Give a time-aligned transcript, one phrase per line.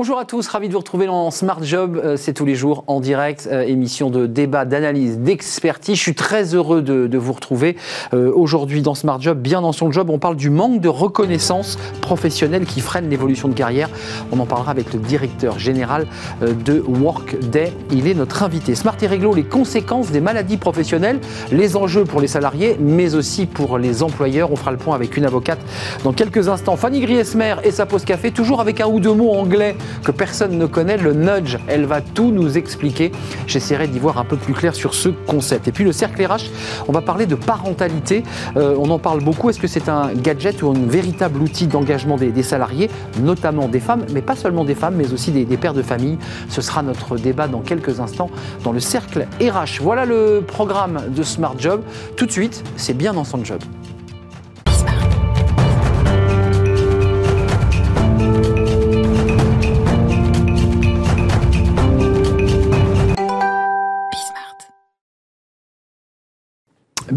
[0.00, 2.00] Bonjour à tous, ravi de vous retrouver dans Smart Job.
[2.00, 5.96] Euh, c'est tous les jours en direct, euh, émission de débat, d'analyse, d'expertise.
[5.96, 7.74] Je suis très heureux de, vous retrouver
[8.14, 9.40] euh, aujourd'hui dans Smart Job.
[9.40, 13.54] Bien dans son job, on parle du manque de reconnaissance professionnelle qui freine l'évolution de
[13.54, 13.90] carrière.
[14.30, 16.06] On en parlera avec le directeur général
[16.42, 17.72] de Workday.
[17.90, 18.76] Il est notre invité.
[18.76, 21.18] Smart et Réglo, les conséquences des maladies professionnelles,
[21.50, 24.52] les enjeux pour les salariés, mais aussi pour les employeurs.
[24.52, 25.58] On fera le point avec une avocate
[26.04, 26.76] dans quelques instants.
[26.76, 29.74] Fanny Griesmer et sa pause café, toujours avec un ou deux mots anglais
[30.04, 31.58] que personne ne connaît, le nudge.
[31.66, 33.12] Elle va tout nous expliquer.
[33.46, 35.68] J'essaierai d'y voir un peu plus clair sur ce concept.
[35.68, 36.50] Et puis le cercle RH,
[36.88, 38.22] on va parler de parentalité.
[38.56, 39.50] Euh, on en parle beaucoup.
[39.50, 44.04] Est-ce que c'est un gadget ou un véritable outil d'engagement des, salariés, notamment des femmes,
[44.12, 46.18] mais pas seulement des femmes, mais aussi des, pères de famille?
[46.48, 48.30] Ce sera notre débat dans quelques instants
[48.64, 49.80] dans le cercle RH.
[49.80, 51.82] Voilà le programme de Smart Job.
[52.16, 53.60] Tout de suite, c'est bien dans son job.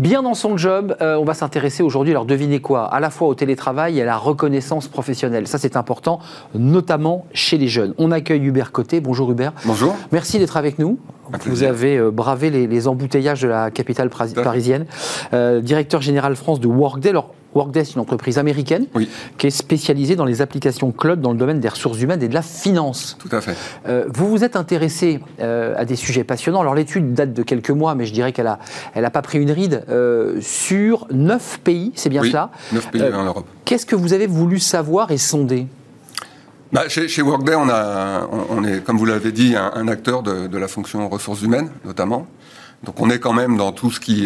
[0.02, 3.28] Bien dans son job, euh, on va s'intéresser aujourd'hui, alors devinez quoi, à la fois
[3.28, 5.46] au télétravail et à la reconnaissance professionnelle.
[5.46, 6.18] Ça c'est important,
[6.56, 7.94] notamment chez les jeunes.
[8.00, 9.00] On accueille Hubert Côté.
[9.00, 9.54] Bonjour Hubert.
[9.64, 9.96] Bonjour.
[10.12, 10.98] Merci d'être avec nous.
[11.46, 14.88] Vous avez euh, bravé les, embouteillages de la capitale parisienne.
[15.34, 17.10] Euh, directeur général France de Workday.
[17.10, 18.88] Alors, Workday, c'est une entreprise américaine
[19.38, 22.34] qui est spécialisée dans les applications cloud dans le domaine des ressources humaines et de
[22.34, 23.18] la finance.
[23.20, 23.56] Tout à fait.
[23.88, 26.62] Euh, vous vous êtes intéressé euh, à des sujets passionnants.
[26.62, 28.60] Alors l'étude date de quelques mois, mais je dirais qu'elle n'a
[28.94, 32.90] elle a pas pris une ride euh, sur neuf pays, c'est bien oui, cela Neuf
[32.90, 33.48] pays en Europe.
[33.66, 35.68] Qu'est-ce que vous avez voulu savoir et sonder
[36.72, 40.58] bah, chez, Workday, on, a, on, est, comme vous l'avez dit, un, acteur de, de,
[40.58, 42.28] la fonction ressources humaines, notamment.
[42.84, 44.26] Donc on est quand même dans tout ce qui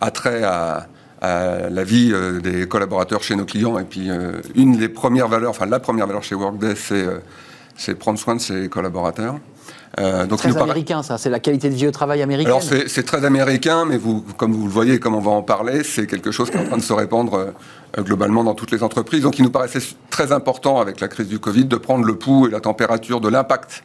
[0.00, 0.88] a trait à
[1.20, 3.78] à la vie euh, des collaborateurs chez nos clients.
[3.78, 7.94] Et puis, euh, une des premières valeurs, enfin la première valeur chez Workday, c'est euh,
[7.98, 9.38] prendre soin de ses collaborateurs.
[9.98, 12.52] Euh, donc très américain, ça, c'est la qualité de vie au travail américaine.
[12.52, 15.82] Alors c'est très américain, mais vous, comme vous le voyez, comme on va en parler,
[15.82, 17.52] c'est quelque chose qui est en train de se répandre
[17.96, 19.22] globalement dans toutes les entreprises.
[19.22, 19.80] Donc il nous paraissait
[20.10, 23.28] très important avec la crise du Covid de prendre le pouls et la température de
[23.28, 23.82] l'impact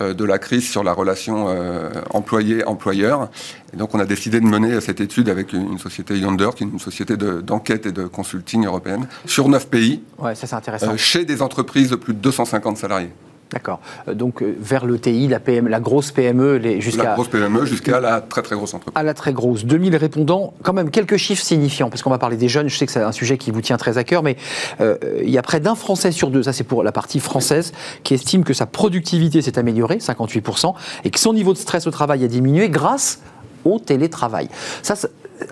[0.00, 3.30] de la crise sur la relation euh, employé-employeur.
[3.72, 6.66] Et donc on a décidé de mener cette étude avec une, société Yonder, qui est
[6.66, 10.92] une société d'enquête et de consulting européenne, sur neuf pays, ouais, ça, intéressant.
[10.92, 13.10] Euh, chez des entreprises de plus de 250 salariés.
[13.52, 13.80] D'accord.
[14.08, 17.04] Euh, donc euh, vers le TI, la, PM, la grosse PME, jusqu'à...
[17.04, 18.98] La grosse PME jusqu'à la très très grosse entreprise.
[18.98, 19.64] À la très grosse.
[19.64, 22.86] 2000 répondants, quand même quelques chiffres signifiants, parce qu'on va parler des jeunes, je sais
[22.86, 24.36] que c'est un sujet qui vous tient très à cœur, mais
[24.80, 27.72] euh, il y a près d'un Français sur deux, ça c'est pour la partie française,
[28.02, 30.74] qui estime que sa productivité s'est améliorée, 58%,
[31.04, 33.20] et que son niveau de stress au travail a diminué grâce
[33.64, 34.48] au télétravail.
[34.82, 34.94] Ça,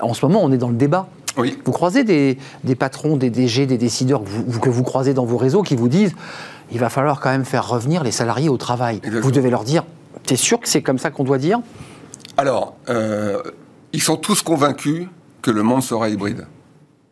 [0.01, 1.09] en ce moment, on est dans le débat.
[1.37, 1.59] Oui.
[1.65, 2.37] Vous croisez des,
[2.79, 4.23] patrons, des DG, des décideurs
[4.61, 6.15] que vous croisez dans vos réseaux qui vous disent
[6.73, 9.01] il va falloir quand même faire revenir les salariés au travail.
[9.23, 9.85] Vous devez leur dire,
[10.25, 11.61] t'es sûr que c'est comme ça qu'on doit dire?
[12.37, 13.43] Alors, euh,
[13.93, 15.07] ils sont tous convaincus
[15.43, 16.47] que le monde sera hybride.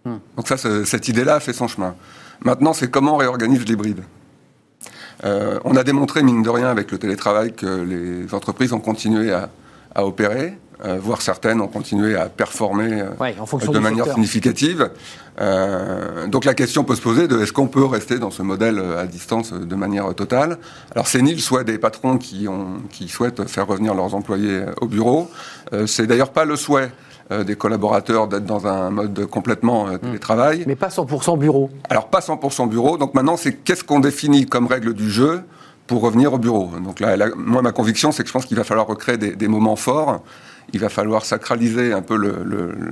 [0.04, 0.16] Hmm.
[0.36, 1.94] Donc ça, cette idée-là a fait son chemin.
[2.40, 4.02] Maintenant, c'est comment on réorganise l'hybride?
[5.24, 9.32] Euh, on a démontré, mine de rien, avec le télétravail, que les entreprises ont continué
[9.32, 9.50] à,
[9.94, 10.58] à opérer.
[10.84, 14.90] Euh, voire certaines ont continué à performer euh, de manière significative.
[15.40, 18.82] Euh, donc la question peut se poser de est-ce qu'on peut rester dans ce modèle
[18.98, 20.58] à distance de manière totale?
[20.94, 24.62] Alors c'est ni le souhait des patrons qui, ont, qui souhaitent faire revenir leurs employés
[24.80, 25.30] au bureau,
[25.86, 26.90] c'est d'ailleurs pas le souhait
[27.30, 30.64] des collaborateurs d'être dans un mode complètement euh, télétravail.
[30.66, 31.70] Mais pas 100% bureau.
[31.88, 32.98] Alors pas 100% bureau.
[32.98, 35.42] Donc maintenant, c'est qu'est-ce qu'on définit comme règle du jeu
[35.86, 36.70] pour revenir au bureau?
[36.84, 39.48] Donc là, moi, ma conviction, c'est que je pense qu'il va falloir recréer des, des
[39.48, 40.22] moments forts
[40.72, 42.16] il va falloir sacraliser un peu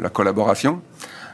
[0.02, 0.80] la collaboration.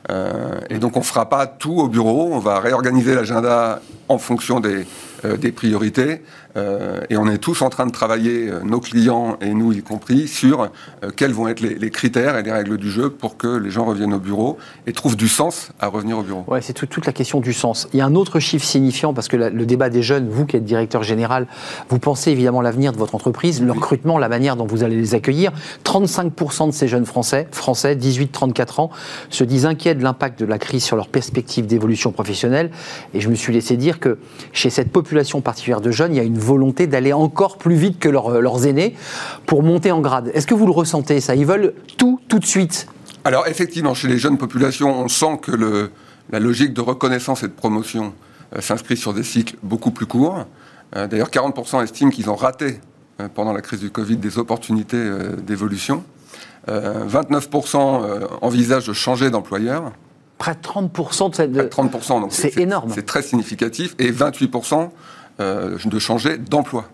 [0.08, 4.18] Euh, et donc on ne fera pas tout au bureau, on va réorganiser l'agenda en
[4.18, 4.86] fonction des,
[5.24, 6.20] des priorités.
[6.56, 9.82] Euh, et on est tous en train de travailler, euh, nos clients et nous y
[9.82, 10.70] compris, sur
[11.16, 14.14] quels vont être les, critères et les règles du jeu pour que les gens reviennent
[14.14, 16.44] au bureau et trouvent du sens à revenir au bureau.
[16.48, 17.88] Ouais, c'est toute la question du sens.
[17.92, 20.56] Il y a un autre chiffre signifiant, parce que le débat des jeunes, vous qui
[20.56, 21.46] êtes directeur général,
[21.88, 25.14] vous pensez évidemment l'avenir de votre entreprise, le recrutement, la manière dont vous allez les
[25.14, 25.52] accueillir.
[25.84, 28.90] 35% de ces jeunes Français, Français 18-34 ans,
[29.30, 32.70] se disent inquiets de l'impact de la crise sur leur perspective d'évolution professionnelle.
[33.14, 34.18] Et je me suis laissé dire que
[34.52, 35.05] chez cette population
[35.42, 38.66] particulière de jeunes, il y a une volonté d'aller encore plus vite que euh, leurs
[38.66, 38.94] aînés
[39.46, 40.30] pour monter en grade.
[40.34, 41.34] Est-ce que vous le ressentez, ça?
[41.34, 42.86] Ils veulent tout, tout de suite
[43.24, 45.90] Alors, effectivement, chez les jeunes populations, on sent que
[46.30, 48.12] la logique de reconnaissance et de promotion
[48.54, 50.44] euh, s'inscrit sur des cycles beaucoup plus courts.
[50.94, 52.80] Euh, d'ailleurs, 40% estiment qu'ils ont raté
[53.34, 55.02] pendant la crise du Covid des opportunités
[55.42, 56.04] d'évolution.
[56.68, 59.92] 29% envisagent de changer d'employeur.
[60.38, 61.52] Près de 30% de cette.
[61.52, 62.90] 30%, donc c'est énorme.
[62.94, 63.94] C'est très significatif.
[63.98, 64.90] Et 28%
[65.38, 66.88] de changer d'emploi.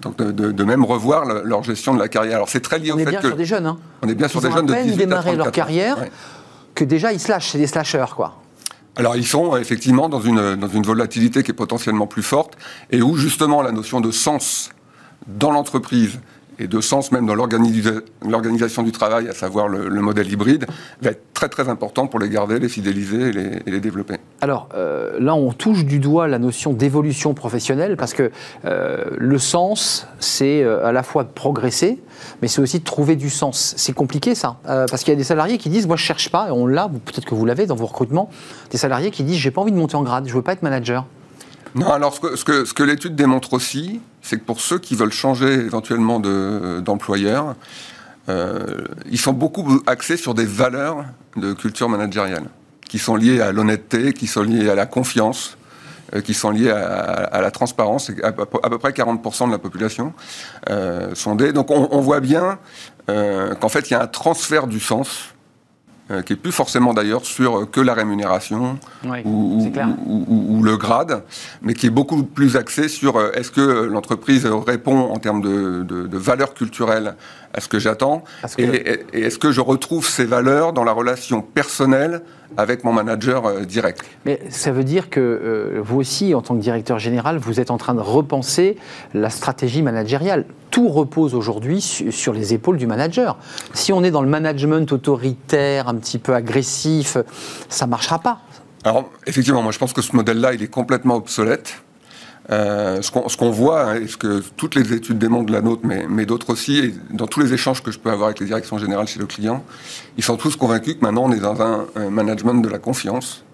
[0.00, 2.36] Donc de, même revoir leur gestion de la carrière.
[2.36, 3.10] Alors c'est très lié on au fait que...
[3.10, 3.66] On est bien sur des jeunes.
[3.66, 3.78] Hein.
[4.02, 5.98] On est bien sur des jeunes de 18 démarrer leur carrière,
[6.74, 8.36] que déjà ils slashent, c'est des slasheurs quoi.
[8.96, 12.56] Alors ils sont effectivement dans une, dans une volatilité qui est potentiellement plus forte
[12.90, 14.70] et où justement la notion de sens
[15.26, 16.20] dans l'entreprise
[16.58, 20.66] et de sens même dans l'organisation du travail, à savoir le, modèle hybride,
[21.02, 24.16] va être très très important pour les garder, les fidéliser et les, développer.
[24.40, 28.30] Alors euh, là, on touche du doigt la notion d'évolution professionnelle parce que
[28.64, 31.98] euh, le sens, c'est euh, à la fois de progresser,
[32.40, 33.74] mais c'est aussi de trouver du sens.
[33.76, 36.48] C'est compliqué ça, parce qu'il y a des salariés qui disent, moi je cherche pas,
[36.48, 38.30] et on l'a, peut-être que vous l'avez dans vos recrutements,
[38.70, 40.62] des salariés qui disent, j'ai pas envie de monter en grade, je veux pas être
[40.62, 41.04] manager.
[41.74, 44.78] Non, alors ce que, ce que, ce que l'étude démontre aussi, c'est que pour ceux
[44.78, 47.54] qui veulent changer éventuellement d'employeur,
[48.30, 51.04] euh, ils sont beaucoup axés sur des valeurs
[51.36, 52.44] de culture managériale,
[52.88, 55.58] qui sont liées à l'honnêteté, qui sont liées à la confiance,
[56.14, 58.10] euh, qui sont liées à, la transparence.
[58.22, 60.14] À, peu près 40% de la population
[60.70, 61.52] euh, sondée.
[61.52, 62.58] Donc on, voit bien
[63.06, 65.33] qu'en fait, il y a un transfert du sens
[66.10, 68.78] euh, qui est plus forcément d'ailleurs sur que la rémunération
[69.24, 71.22] ou, le grade,
[71.62, 75.82] mais qui est beaucoup plus axé sur euh, est-ce que l'entreprise répond en termes de,
[75.82, 77.14] de, valeurs culturelles
[77.54, 78.24] à ce que j'attends
[78.58, 82.22] et, est-ce que je retrouve ces valeurs dans la relation personnelle
[82.56, 84.02] avec mon manager euh, direct?
[84.26, 87.78] Mais ça veut dire que vous aussi, en tant que directeur général, vous êtes en
[87.78, 88.76] train de repenser
[89.12, 93.36] la stratégie managériale tout repose aujourd'hui sur les épaules du manager.
[93.74, 97.16] Si on est dans le management autoritaire, un petit peu agressif,
[97.68, 98.40] ça ne marchera pas.
[98.82, 101.83] Alors, effectivement, moi je pense que ce modèle-là, il est complètement obsolète.
[102.50, 106.04] Euh, ce qu'on voit, hein, et ce que toutes les études démontrent, la nôtre, mais,
[106.08, 108.76] mais d'autres aussi, et dans tous les échanges que je peux avoir avec les directions
[108.76, 109.64] générales chez le client,
[110.18, 113.44] ils sont tous convaincus que maintenant on est dans un, management de la confiance.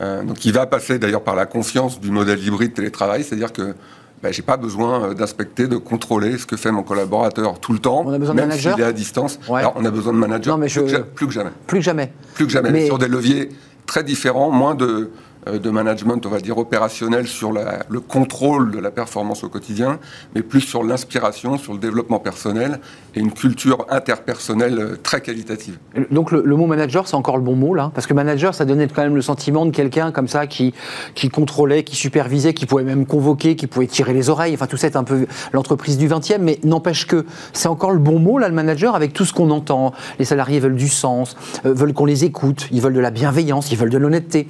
[0.00, 3.74] Euh, donc il va passer d'ailleurs par la confiance du modèle hybride télétravail, c'est-à-dire que
[4.22, 7.80] ben, j'ai pas besoin euh, d'inspecter, de contrôler ce que fait mon collaborateur tout le
[7.80, 8.04] temps.
[8.06, 9.40] On a besoin de même s'il est à distance.
[9.52, 11.50] Alors, on a besoin de manager plus, que, plus, que, jamais.
[11.66, 12.12] Plus que jamais.
[12.34, 12.86] Plus que jamais.
[12.86, 13.48] Sur des leviers
[13.86, 15.10] très différents, moins de,
[15.46, 19.98] de management, on va dire, opérationnel sur le contrôle de la performance au quotidien,
[20.34, 22.80] mais plus sur l'inspiration, sur le développement personnel
[23.14, 25.78] et une culture interpersonnelle euh, très qualitative.
[26.10, 27.90] Donc le, mot manager, c'est encore le bon mot là?
[27.94, 30.74] Parce que manager, ça donnait quand même le sentiment de quelqu'un comme ça qui,
[31.14, 34.76] qui contrôlait, qui supervisait, qui pouvait même convoquer, qui pouvait tirer les oreilles, enfin tout
[34.76, 38.38] ça est un peu l'entreprise du 20e, mais n'empêche que c'est encore le bon mot
[38.38, 39.92] là, le manager, avec tout ce qu'on entend.
[40.18, 43.72] Les salariés veulent du sens, euh, veulent qu'on les écoute, ils veulent de la bienveillance,
[43.72, 44.48] ils veulent de l'honnêteté.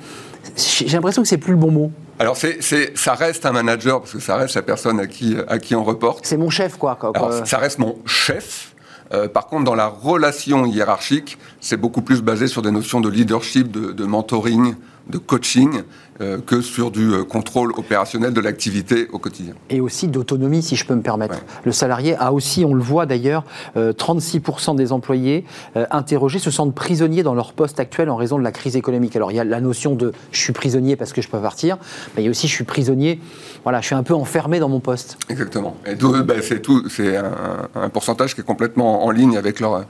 [0.57, 1.93] J'ai l'impression que c'est plus le bon mot.
[2.19, 2.61] Alors, c'est,
[2.97, 5.85] ça reste un manager, parce que ça reste la personne à qui, à qui on
[5.85, 6.27] reporte.
[6.27, 6.99] C'est mon chef, quoi.
[7.15, 8.75] Alors, ça reste mon chef.
[9.13, 13.09] Euh, par contre, dans la relation hiérarchique, c'est beaucoup plus basé sur des notions de
[13.09, 14.75] leadership, de, de mentoring,
[15.11, 15.83] de coaching
[16.21, 19.55] euh, que sur du euh, contrôle opérationnel de l'activité au quotidien.
[19.71, 21.39] Et aussi d'autonomie, si je peux me permettre.
[21.65, 23.45] Le salarié a aussi, on le voit d'ailleurs,
[23.77, 25.45] 36% des employés
[25.91, 29.17] interrogés se sentent prisonniers dans leur poste actuel en raison de la crise économique.
[29.17, 31.79] Alors il y a la notion de je suis prisonnier parce que je peux partir,
[32.15, 33.21] mais il y a aussi je suis prisonnier,
[33.63, 35.19] voilà, je suis un peu enfermé dans mon poste.
[35.29, 35.77] Exactement.
[35.87, 39.85] Et ben, c'est tout, c'est un, un, pourcentage qui est complètement en ligne avec leur,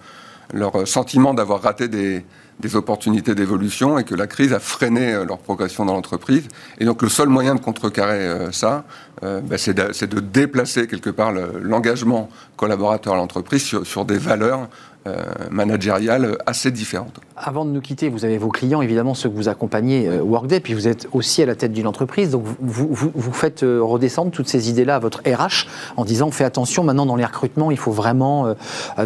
[0.53, 2.25] leur sentiment d'avoir raté des,
[2.61, 6.47] des opportunités d'évolution et que la crise a freiné euh, leur progression dans l'entreprise.
[6.79, 8.85] Et donc le seul moyen de contrecarrer euh, ça,
[9.23, 14.69] euh, bah, c'est de, déplacer quelque part l'engagement collaborateur à l'entreprise sur, des valeurs
[15.07, 15.16] euh,
[15.50, 17.21] managériales assez différentes.
[17.35, 20.61] Avant de nous quitter, vous avez vos clients, évidemment ceux que vous accompagnez euh, Workday,
[20.61, 24.30] puis vous êtes aussi à la tête d'une entreprise, donc vous, vous, faites euh, redescendre
[24.30, 25.66] toutes ces idées-là à votre RH
[25.97, 28.54] en disant fais attention, maintenant dans les recrutements, il faut vraiment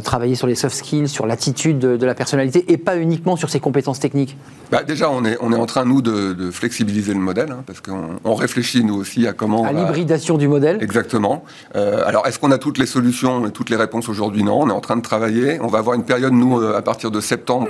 [0.03, 3.61] travailler sur les soft skills, sur l'attitude de, la personnalité et pas uniquement sur ses
[3.61, 4.37] compétences techniques.
[4.73, 7.81] Bah déjà, on est, on est en train, nous, de, flexibiliser le modèle, hein, parce
[7.81, 9.65] qu'on réfléchit, nous aussi, à comment...
[9.65, 11.45] À l'hybridation du modèle Exactement.
[11.73, 14.43] alors, est-ce qu'on a toutes les solutions et toutes les réponses aujourd'hui?
[14.43, 15.61] Non, on est en train de travailler.
[15.61, 17.69] On va avoir une période, nous, euh, à partir de septembre,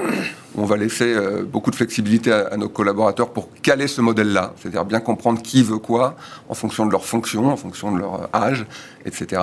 [0.54, 4.52] où on va laisser euh, beaucoup de flexibilité à, nos collaborateurs pour caler ce modèle-là,
[4.56, 6.14] c'est-à-dire bien comprendre qui veut quoi
[6.48, 8.66] en fonction de leur fonction, en fonction de leur euh, âge,
[9.06, 9.42] etc.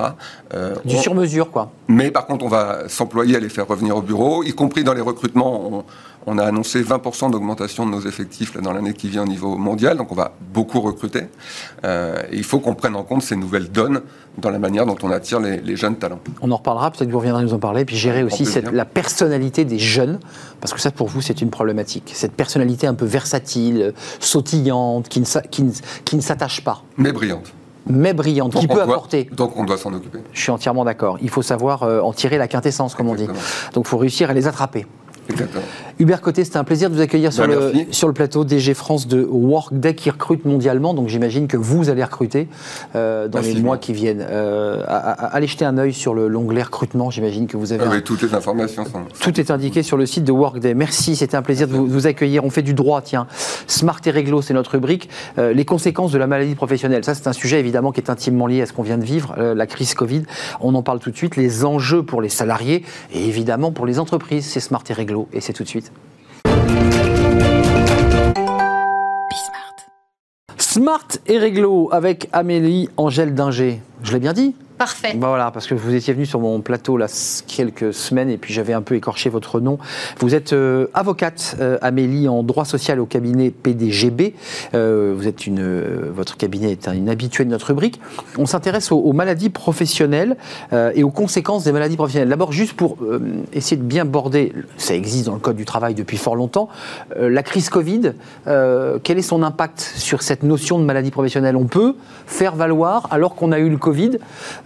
[0.85, 1.71] du sur-mesure, quoi.
[1.87, 4.93] Mais par contre, on va s'employer à les faire revenir au bureau, y compris dans
[4.93, 5.85] les recrutements.
[6.27, 9.57] On, a annoncé 20% d'augmentation de nos effectifs là, dans l'année qui vient au niveau
[9.57, 11.23] mondial, donc on va beaucoup recruter.
[11.83, 11.87] et
[12.31, 14.01] il faut qu'on prenne en compte ces nouvelles donnes
[14.37, 16.19] dans la manière dont on attire les, jeunes talents.
[16.41, 18.85] On en reparlera, peut-être que vous reviendrez nous en parler, puis gérer aussi cette, la
[18.85, 20.19] personnalité des jeunes,
[20.59, 22.11] parce que ça pour vous c'est une problématique.
[22.13, 25.25] Cette personnalité un peu versatile, sautillante, qui ne,
[26.03, 26.83] qui ne, s'attache pas.
[26.97, 27.53] Mais brillante
[27.91, 29.29] mais brillante, qui peut apporter.
[29.31, 30.19] Donc on doit s'en occuper.
[30.33, 31.17] Je suis entièrement d'accord.
[31.21, 33.27] Il faut savoir euh, en tirer la quintessence, comme on dit.
[33.73, 34.85] Donc il faut réussir à les attraper.
[35.29, 35.63] Exactement.
[35.99, 37.87] Hubert Côté, c'était un plaisir de vous accueillir sur, Ben, le, merci.
[37.91, 40.93] sur le plateau DG France de Workday qui recrute mondialement.
[40.93, 42.47] Donc j'imagine que vous allez recruter
[42.95, 44.25] euh, dans les mois qui viennent.
[44.27, 47.11] Euh, allez jeter un œil sur le- l'onglet recrutement.
[47.11, 49.01] J'imagine que vous avez Ah un- oui, toutes les informations sont.
[49.19, 50.73] Tout est indiqué sur le site de Workday.
[50.73, 52.43] Merci, c'était un plaisir de vous, accueillir.
[52.43, 53.27] On fait du droit, tiens.
[53.67, 55.07] Smart et réglo, c'est notre rubrique.
[55.37, 57.03] Euh, les conséquences de la maladie professionnelle.
[57.05, 59.35] Ça, c'est un sujet évidemment qui est intimement lié à ce qu'on vient de vivre,
[59.37, 60.23] la crise Covid.
[60.61, 61.35] On en parle tout de suite.
[61.35, 64.45] Les enjeux pour les salariés et évidemment pour les entreprises.
[64.47, 65.91] C'est Smart et réglo et c'est tout de suite.
[70.57, 73.81] Smart et réglo avec Amélie Angèle Dinger.
[74.03, 74.55] Je l'ai bien dit?
[74.81, 75.13] Parfait.
[75.15, 77.05] bah voilà, parce que vous étiez venu sur mon plateau là
[77.45, 79.77] quelques semaines et puis j'avais un peu écorché votre nom.
[80.17, 84.33] Vous êtes euh, avocate, euh, Amélie, en droit social au cabinet PDGB.
[84.73, 88.01] Euh, vous êtes une, votre cabinet est un, une habituée de notre rubrique.
[88.39, 90.35] On s'intéresse aux, aux maladies professionnelles
[90.71, 92.29] et aux conséquences des maladies professionnelles.
[92.29, 92.97] D'abord, juste pour
[93.53, 96.69] essayer de bien border, ça existe dans le code du travail depuis fort longtemps.
[97.19, 98.13] la crise Covid,
[98.45, 101.55] quel est son impact sur cette notion de maladie professionnelle?
[101.55, 101.95] On peut
[102.25, 104.17] faire valoir, alors qu'on a eu le Covid,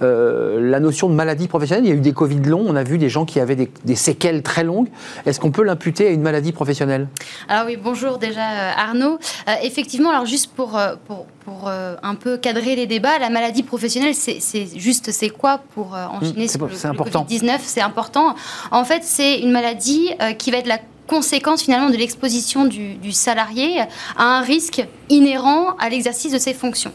[0.05, 1.85] euh, la notion de maladie professionnelle.
[1.85, 3.69] Il y a eu des Covid longs, on a vu des gens qui avaient des,
[3.83, 4.87] des séquelles très longues.
[5.25, 7.07] Est-ce qu'on peut l'imputer à une maladie professionnelle?
[7.49, 9.17] Alors oui, bonjour déjà euh, Arnaud.
[9.47, 13.63] Euh, effectivement, alors juste pour, pour, pour euh, un peu cadrer les débats, la maladie
[13.63, 17.25] professionnelle, c'est juste c'est quoi pour enchaîner Mmh, c'est sur le, c'est le important.
[17.29, 18.35] Covid-19 C'est important.
[18.71, 23.11] En fait, c'est une maladie qui va être la conséquence finalement de l'exposition du, du
[23.11, 23.81] salarié
[24.17, 26.91] à un risque inhérent à l'exercice de ses fonctions.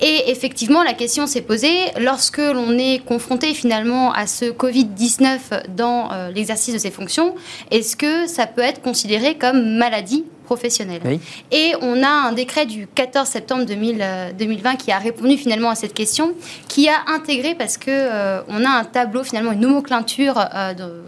[0.00, 6.10] Et effectivement, la question s'est posée lorsque l'on est confronté finalement à ce Covid-19 dans
[6.12, 7.34] euh, l'exercice de ses fonctions,
[7.70, 11.20] est-ce que ça peut être considéré comme maladie professionnelle Oui.
[11.50, 15.70] Et on a un décret du 14 septembre 2000, euh, 2020 qui a répondu finalement
[15.70, 16.34] à cette question,
[16.68, 21.02] qui a intégré parce que euh, on a un tableau finalement une nomenclature euh, de-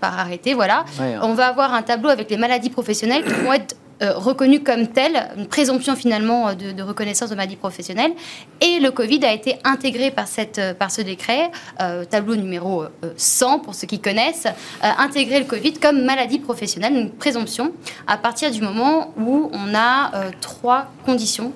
[0.00, 0.84] par arrêté, voilà.
[0.98, 1.20] Ouais, hein.
[1.22, 4.86] On va avoir un tableau avec les maladies professionnelles qui vont être euh, reconnues comme
[4.88, 8.12] telles, une présomption finalement euh, de, de reconnaissance de maladie professionnelle.
[8.60, 12.82] Et le Covid a été intégré par, cette, euh, par ce décret, euh, tableau numéro
[12.82, 14.46] euh, 100 pour ceux qui connaissent,
[14.82, 17.72] intégrer le Covid comme maladie professionnelle, une présomption,
[18.06, 21.52] à partir du moment où on a trois conditions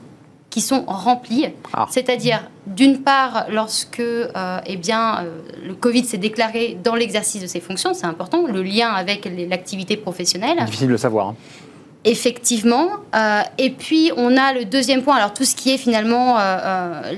[0.50, 1.86] qui sont remplies, Ah.
[1.90, 7.48] c'est-à-dire d'une part lorsque euh, eh bien, euh, le Covid s'est déclaré dans l'exercice de
[7.48, 10.64] ses fonctions, c'est important, le lien avec l'activité professionnelle.
[10.64, 11.28] Difficile de le savoir.
[11.30, 11.36] hein.
[12.06, 12.88] Effectivement.
[13.14, 16.42] Euh, et puis, on a le deuxième point, alors tout ce qui est finalement euh,
[16.42, 17.12] euh,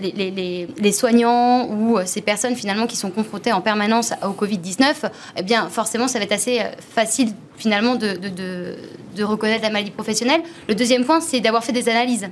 [0.79, 5.69] les, soignants ou ces personnes finalement qui sont confrontées en permanence au Covid-19, eh bien,
[5.71, 6.61] forcément, ça va être assez
[6.95, 8.77] facile finalement de, de-
[9.17, 10.43] de- reconnaître la maladie professionnelle.
[10.69, 12.29] Le deuxième point, c'est d'avoir fait des analyses.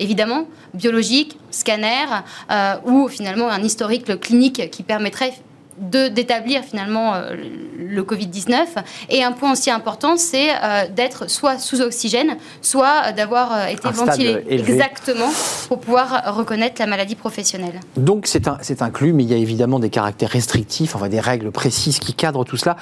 [0.00, 2.06] Évidemment, biologique, scanner,
[2.50, 5.32] euh, ou finalement un historique clinique qui permettrait
[5.78, 7.34] d'établir finalement euh,
[7.78, 8.66] le Covid-19.
[9.10, 13.88] Et un point aussi important, c'est euh, d'être soit sous oxygène, soit euh, d'avoir été
[13.88, 14.42] Un ventilé.
[14.48, 15.30] Exactement,
[15.68, 17.80] pour pouvoir reconnaître la maladie professionnelle.
[17.96, 21.98] Donc c'est inclus, mais il y a évidemment des caractères restrictifs, enfin des règles précises
[21.98, 22.76] qui cadrent tout cela.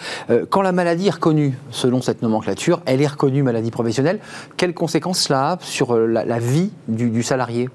[0.51, 4.19] Quand la maladie est reconnue, selon cette nomenclature, elle est reconnue maladie professionnelle,
[4.57, 7.69] quelles conséquences cela a sur la, la vie du, du salarié?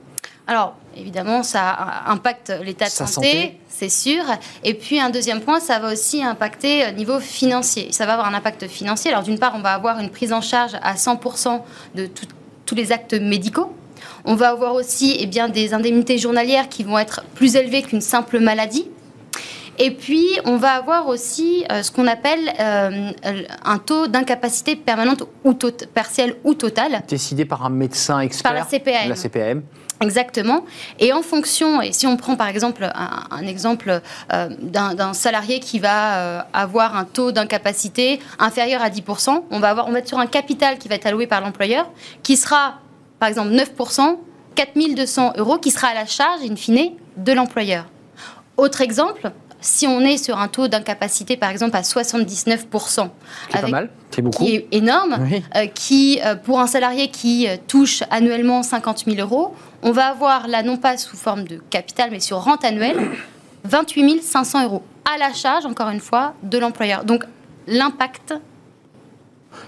[0.50, 3.60] Alors, évidemment, ça impacte l'état de Sa santé, santé.
[3.70, 4.24] c'est sûr.
[4.64, 7.92] Et puis, un deuxième point, ça va aussi impacter au niveau financier.
[7.92, 9.12] Ça va avoir un impact financier.
[9.12, 11.64] Alors, d'une part, on va avoir une prise en charge à 100%
[11.94, 12.26] de tout-
[12.66, 13.72] tous les actes médicaux.
[14.26, 18.02] On va avoir aussi eh bien, des indemnités journalières qui vont être plus élevées qu'une
[18.02, 18.88] simple maladie.
[19.82, 23.12] Et puis, on va avoir aussi euh, ce qu'on appelle euh,
[23.64, 25.54] un taux d'incapacité permanente ou
[25.94, 27.04] partielle ou totale.
[27.08, 29.08] Décidé par un médecin expert Par la CPAM.
[29.08, 29.62] La CPAM.
[30.02, 30.66] Exactement.
[31.00, 34.02] Et en fonction, et si on prend par exemple un, un exemple
[34.34, 39.70] euh, d'un salarié qui va euh, avoir un taux d'incapacité inférieur à 10%, on va,
[39.72, 41.90] avoir, on va être sur un capital qui va être alloué par l'employeur,
[42.24, 42.76] qui sera
[43.20, 44.18] par exemple 9%,
[44.56, 47.86] 4200 euros, qui sera à la charge, in fine, de l'employeur.
[48.56, 53.10] Autre exemple, si on est sur un taux d'incapacité par exemple à 79%,
[53.52, 54.46] C'est pas mal, c'est beaucoup.
[54.46, 55.44] qui est énorme, Oui.
[55.58, 59.54] euh, qui, euh, pour un salarié qui touche annuellement 50 000 euros,
[59.84, 62.98] on va avoir là, non pas sous forme de capital, mais sur rente annuelle,
[63.66, 64.84] 28 500 euros
[65.14, 67.04] à la charge, encore une fois, de l'employeur.
[67.04, 67.24] Donc
[67.68, 68.34] l'impact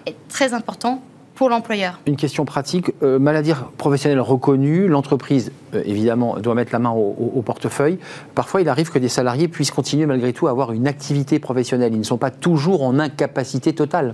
[0.05, 1.01] est très important
[1.35, 1.99] pour l'employeur.
[2.05, 7.15] Une question pratique, euh, maladie professionnelle reconnue, l'entreprise euh, évidemment doit mettre la main au,
[7.17, 7.97] au- au portefeuille.
[8.35, 11.93] Parfois il arrive que des salariés puissent continuer malgré tout à avoir une activité professionnelle.
[11.93, 14.13] Ils ne sont pas toujours en incapacité totale.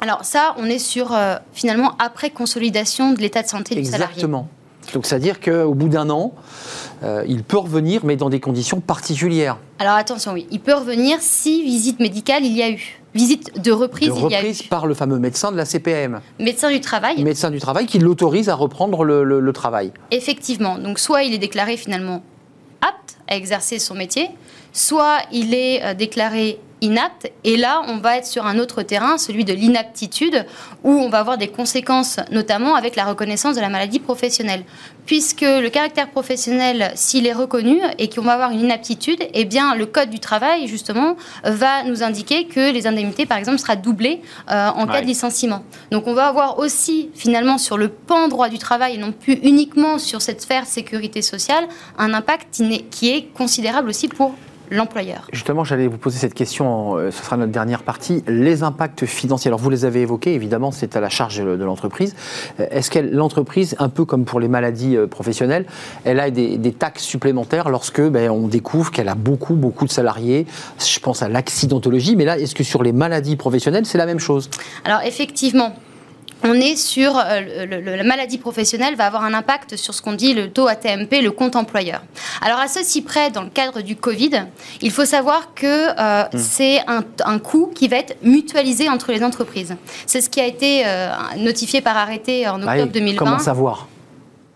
[0.00, 4.12] Alors ça, on est sur euh, finalement après consolidation de l'état de santé du salarié.
[4.14, 4.48] Exactement.
[4.92, 6.32] Donc c'est-à-dire qu'au bout d'un an,
[7.02, 9.58] euh, il peut revenir, mais dans des conditions particulières.
[9.78, 13.00] Alors attention, oui, il peut revenir si visite médicale il y a eu.
[13.14, 14.08] visite de reprise.
[14.08, 16.20] De reprise par le fameux médecin de la CPM.
[16.38, 17.22] Médecin du travail.
[17.22, 19.92] Médecin du travail qui l'autorise à reprendre le, travail.
[20.10, 20.78] Effectivement.
[20.78, 22.22] Donc soit il est déclaré finalement
[22.80, 24.30] apte à exercer son métier,
[24.72, 27.32] soit il est euh, déclaré inapte.
[27.44, 30.44] Et là, on va être sur un autre terrain, celui de l'inaptitude,
[30.84, 34.64] où on va avoir des conséquences, notamment avec la reconnaissance de la maladie professionnelle.
[35.06, 39.74] Puisque le caractère professionnel, s'il est reconnu et qu'on va avoir une inaptitude, eh bien,
[39.74, 44.20] le Code du travail, justement, va nous indiquer que les indemnités, par exemple, sera doublées
[44.50, 45.62] euh, en cas de licenciement.
[45.90, 49.34] Donc, on va avoir aussi, finalement, sur le pan droit du travail et non plus
[49.42, 51.66] uniquement sur cette sphère sécurité sociale,
[51.98, 54.34] un impact qui est considérable aussi pour
[54.72, 55.28] l'employeur.
[55.32, 58.22] Justement, j'allais vous poser cette question, euh, ce sera notre dernière partie.
[58.26, 62.14] Les impacts financiers, alors vous les avez évoqués, évidemment, c'est à la charge de l'entreprise.
[62.60, 65.66] Euh, est-ce que l'entreprise, un peu comme pour les maladies euh, professionnelles,
[66.04, 70.46] elle a des, taxes supplémentaires lorsque ben, on découvre qu'elle a beaucoup, beaucoup de salariés?
[70.78, 74.18] Je pense à l'accidentologie, mais là, est-ce que sur les maladies professionnelles, c'est la même
[74.18, 74.48] chose?
[74.84, 75.72] Alors effectivement,
[76.44, 80.34] on est sur euh, la maladie professionnelle va avoir un impact sur ce qu'on dit
[80.34, 82.02] le taux ATMP, le compte employeur.
[82.40, 84.44] Alors à ceci près, dans le cadre du Covid,
[84.80, 86.38] il faut savoir que euh, hmm.
[86.38, 89.76] c'est un, coût qui va être mutualisé entre les entreprises.
[90.06, 93.16] C'est ce qui a été euh, notifié par arrêté en bah octobre 2020.
[93.18, 93.88] Comment savoir?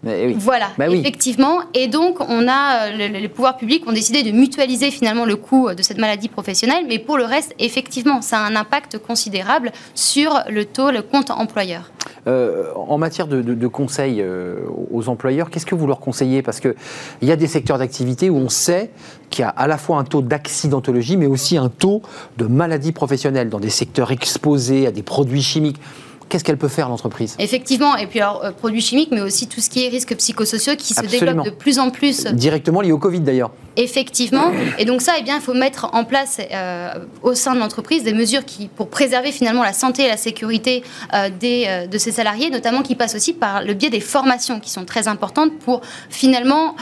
[0.02, 1.60] Voilà, bah effectivement.
[1.74, 5.82] Et donc, on a les pouvoirs publics ont décidé de mutualiser finalement le coût de
[5.82, 10.64] cette maladie professionnelle, mais pour le reste, effectivement, ça a un impact considérable sur le
[10.64, 11.90] taux, le compte employeur.
[12.28, 14.56] Euh, en matière de, de, conseils euh,
[14.92, 16.42] aux employeurs, qu'est-ce que vous leur conseillez?
[16.42, 16.74] Parce qu'il
[17.22, 18.90] y a des secteurs d'activité où on sait
[19.30, 22.02] qu'il y a à la fois un taux d'accidentologie, mais aussi un taux
[22.36, 25.80] de maladie professionnelle dans des secteurs exposés à des produits chimiques.
[26.28, 27.36] Qu'est-ce qu'elle peut faire l'entreprise?
[27.38, 30.74] Effectivement, et puis alors euh, produits chimiques, mais aussi tout ce qui est risques psychosociaux
[30.76, 32.26] qui se développent de plus en plus.
[32.26, 33.50] Directement lié au Covid d'ailleurs.
[33.76, 37.60] Effectivement, et donc ça, eh bien, il faut mettre en place euh, au sein de
[37.60, 40.82] l'entreprise des mesures qui, pour préserver finalement la santé et la sécurité
[41.14, 44.70] euh, des, de ses salariés, notamment qui passent aussi par le biais des formations qui
[44.70, 46.74] sont très importantes pour finalement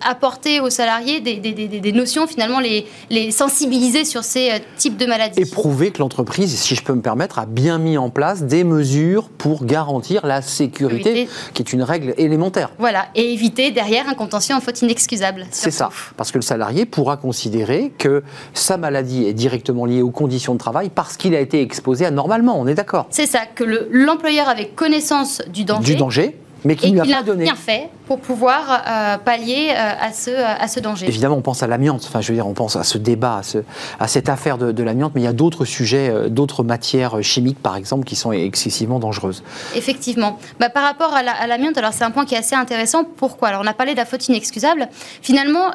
[0.00, 4.96] apporter aux salariés des, des, des, des, notions, finalement les, les sensibiliser sur ces types
[4.96, 5.40] de maladies.
[5.40, 8.64] Et prouver que l'entreprise, si je peux me permettre, a bien mis en place des
[8.64, 12.70] mesures pour garantir la sécurité, qui est une règle élémentaire.
[12.78, 15.46] Voilà, et éviter derrière un contentieux en faute inexcusable.
[15.50, 18.22] C'est ça, parce que le salarié pourra considérer que
[18.54, 22.58] sa maladie est directement liée aux conditions de travail parce qu'il a été exposé anormalement,
[22.58, 25.92] on est d'accord C'est ça, que l'employeur avait connaissance du danger.
[25.92, 27.44] Du danger mais qui ne lui a donné.
[27.44, 31.06] bien fait pour pouvoir euh, pallier euh, à, ce, à ce danger.
[31.08, 33.42] Évidemment, on pense à l'amiante, enfin, je veux dire, on pense à ce débat, à,
[33.42, 33.58] ce,
[33.98, 37.60] à cette affaire de, l'amiante, mais il y a d'autres sujets, euh, d'autres matières chimiques,
[37.60, 39.42] par exemple, qui sont excessivement dangereuses.
[39.74, 40.38] Effectivement.
[40.60, 43.04] Bah, par rapport à l'amiante, alors c'est un point qui est assez intéressant.
[43.04, 43.48] Pourquoi?
[43.48, 44.88] Alors, on a parlé de la faute inexcusable.
[45.22, 45.70] Finalement,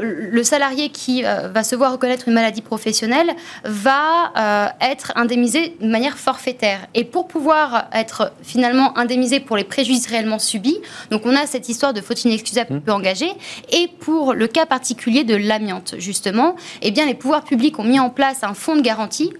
[0.00, 3.32] le salarié qui va se voir reconnaître une maladie professionnelle
[3.64, 4.32] va
[4.80, 6.80] être indemnisé de manière forfaitaire.
[6.94, 10.76] Et pour pouvoir être finalement indemnisé pour les préjudices réellement subi.
[11.10, 12.80] Donc on a cette histoire de faute inexcusable mmh.
[12.80, 13.32] peu engagée.
[13.70, 18.00] Et pour le cas particulier de l'amiante, justement, eh bien, les pouvoirs publics ont mis
[18.00, 19.32] en place un fonds de garantie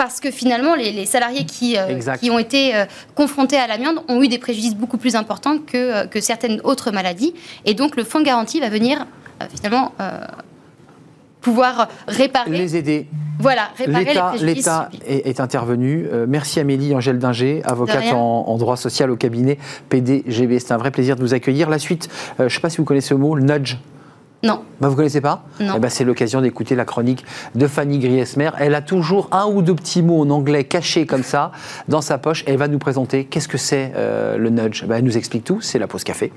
[0.00, 4.22] parce que finalement, les, salariés qui, euh, qui, ont été euh, confrontés à l'amiante ont
[4.22, 7.34] eu des préjudices beaucoup plus importants que, euh, que, certaines autres maladies.
[7.66, 9.06] Et donc, le fonds de garantie va venir
[9.54, 9.92] finalement
[11.42, 12.50] pouvoir réparer.
[12.50, 13.06] Les aider.
[13.40, 16.06] Voilà, réparer L'État est, intervenu.
[16.12, 20.58] Euh, merci Amélie Angèle Dinger, avocate en, droit social au cabinet PDGB.
[20.58, 21.70] C'est un vrai plaisir de vous accueillir.
[21.70, 23.78] La suite, euh, je ne sais pas si vous connaissez le mot, le nudge.
[24.42, 24.62] Non.
[24.80, 25.44] Bah, vous ne connaissez pas?
[25.60, 25.74] Non.
[25.76, 27.24] Eh ben, c'est l'occasion d'écouter la chronique
[27.54, 28.50] de Fanny Griesmer.
[28.58, 31.52] Elle a toujours un ou deux petits mots en anglais cachés comme ça
[31.88, 32.44] dans sa poche.
[32.46, 34.84] Elle va nous présenter qu'est-ce que c'est euh, le nudge.
[34.86, 35.60] Bah, elle nous explique tout.
[35.60, 36.32] C'est la pause café.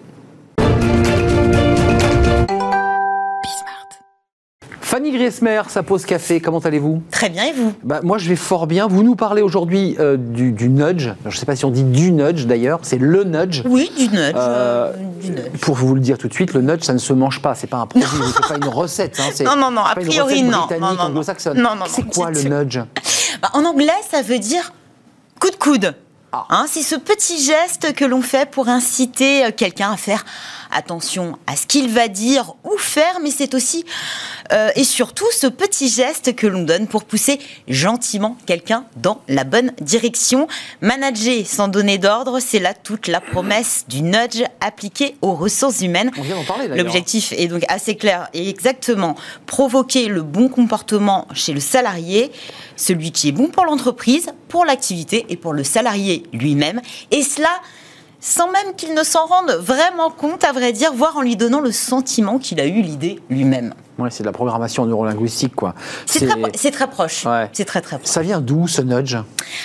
[5.14, 7.02] Griesmer, sa pause café, comment allez-vous?
[7.12, 7.74] Très bien, et vous?
[7.84, 8.88] Bah, Moi, je vais fort bien.
[8.88, 11.10] Vous nous parlez aujourd'hui euh, du, nudge.
[11.24, 13.62] je ne sais pas si on dit du nudge d'ailleurs, c'est le nudge.
[13.66, 14.92] Oui, du nudge, euh,
[15.26, 17.54] euh, Pour vous le dire tout de suite, le nudge, ça ne se mange pas.
[17.54, 19.20] C'est pas un produit, c'est pas une recette.
[19.20, 20.68] Hein, non, non, non, a priori, non.
[20.80, 21.86] non, non, non.
[21.88, 22.80] C'est quoi le nudge?
[23.42, 24.74] Bah, En anglais, ça veut dire
[25.40, 25.94] coup de coude.
[26.32, 26.48] Ah.
[26.50, 30.26] Hein, c'est ce petit geste que l'on fait pour inciter quelqu'un à faire
[30.76, 33.86] attention à ce qu'il va dire ou faire, mais c'est aussi
[34.52, 39.44] euh, et surtout ce petit geste que l'on donne pour pousser gentiment quelqu'un dans la
[39.44, 40.48] bonne direction.
[40.82, 46.12] Manager sans donner d'ordre, c'est là toute la promesse du nudge appliqué aux ressources humaines.
[46.76, 52.32] L'objectif est donc assez clair et exactement provoquer le bon comportement chez le salarié,
[52.76, 56.82] celui qui est bon pour l'entreprise, pour l'activité et pour le salarié lui-même.
[57.12, 57.50] Et cela
[58.24, 61.60] sans même qu'il ne s'en rende vraiment compte, à vrai dire, voire en lui donnant
[61.60, 63.74] le sentiment qu'il a eu l'idée lui-même.
[64.00, 65.76] Ouais, c'est de la programmation neurolinguistique, quoi.
[66.08, 66.26] C'est
[66.72, 67.26] très, proche.
[67.26, 67.50] Ouais.
[67.54, 68.10] C'est très très proche.
[68.10, 69.18] Ça vient d'où ce nudge?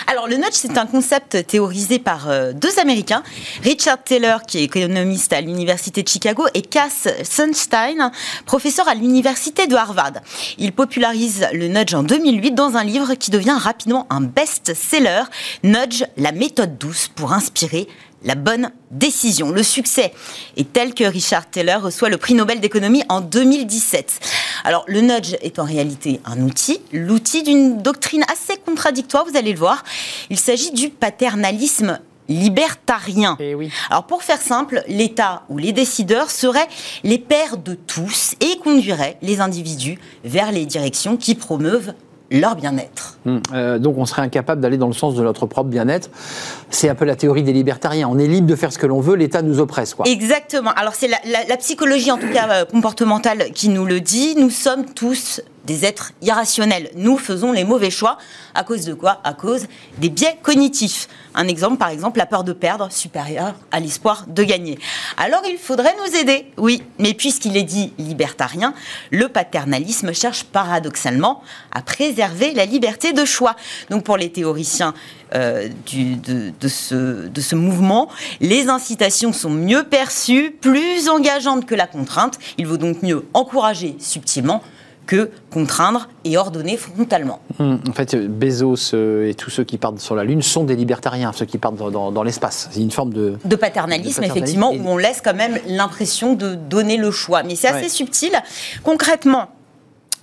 [0.07, 3.23] Alors le nudge, c'est un concept théorisé par euh, deux Américains,
[3.63, 8.11] Richard Taylor, qui est économiste à l'université de Chicago, et Cass Sunstein,
[8.45, 10.15] professeur à l'université de Harvard.
[10.59, 15.23] Il popularise le nudge en 2008 dans un livre qui devient rapidement un best-seller,
[15.63, 17.89] Nudge, la méthode douce pour inspirer
[18.23, 19.51] la bonne décision.
[19.51, 20.13] Le succès
[20.57, 24.21] est tel que Richard Taylor reçoit le prix Nobel d'économie en 2017.
[24.65, 29.53] Alors, le nudge est en réalité un outil, l'outil d'une doctrine assez contradictoire, vous allez
[29.53, 29.85] le voir.
[30.31, 33.37] Il s'agit du paternalisme libertarien.
[33.41, 33.71] Eh oui.
[33.89, 36.69] Alors pour faire simple, l'État ou les décideurs seraient
[37.03, 41.95] les pères de tous et conduiraient les individus vers les directions qui promeuvent
[42.31, 43.19] leur bien-être.
[43.27, 46.11] Hum, euh, donc on serait incapable d'aller dans le sens de notre propre bien-être.
[46.71, 48.09] C'est un peu la théorie des libertariens.
[48.11, 49.95] On est libre de faire ce que l'on veut, l'État nous oppresse.
[49.95, 50.07] Quoi.
[50.07, 50.71] Exactement.
[50.77, 54.35] Alors c'est la, la- la psychologie, en tout cas euh, comportementale, qui nous le dit.
[54.37, 56.91] Nous sommes tous des êtres irrationnels.
[56.97, 58.17] Nous faisons les mauvais choix.
[58.55, 59.21] À cause de quoi?
[59.23, 59.67] À cause
[59.99, 61.09] des biais cognitifs.
[61.35, 64.79] Un exemple, par exemple, la peur de perdre supérieure à l'espoir de gagner.
[65.19, 66.83] Alors il faudrait nous aider, oui.
[66.99, 68.73] Mais puisqu'il est dit libertarien,
[69.11, 73.55] le paternalisme cherche paradoxalement à préserver la liberté de choix.
[73.91, 74.95] Donc pour les théoriciens
[75.35, 78.09] euh, de ce mouvement,
[78.41, 82.39] les incitations sont mieux perçues, plus engageantes que la contrainte.
[82.57, 84.63] Il vaut donc mieux encourager subtilement
[85.09, 87.41] que contraindre et ordonner frontalement.
[87.59, 90.77] Hum, En fait, Bezos euh, et tous ceux qui partent sur la Lune sont des
[90.77, 92.69] libertariens, ceux qui partent dans, dans- dans l'espace.
[92.71, 93.37] C'est une forme de...
[93.45, 97.11] De paternalisme, De paternalisme effectivement, et- où on laisse quand même l'impression de donner le
[97.11, 97.43] choix.
[97.43, 97.89] Mais c'est assez Ouais.
[97.89, 98.33] subtil.
[98.85, 99.49] Concrètement,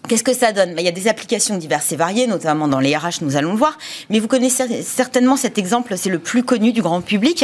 [0.08, 0.76] Qu'est-ce que ça donne?
[0.76, 3.54] Ben, Il y a des applications diverses et variées, notamment dans les RH, nous allons
[3.54, 3.76] le voir.
[4.12, 7.43] Mais vous connaissez certainement cet exemple, c'est le plus connu du grand public.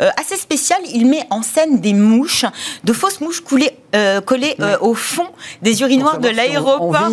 [0.00, 2.46] Euh, assez spécial, il met en scène des mouches,
[2.84, 5.26] de fausses mouches coulées, euh, collées euh, au fond
[5.62, 7.10] des urinoirs de si l'aéroport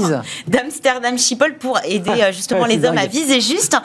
[0.47, 3.77] d'Amsterdam Schiphol pour aider euh, justement Ouais, c'est les hommes à viser juste.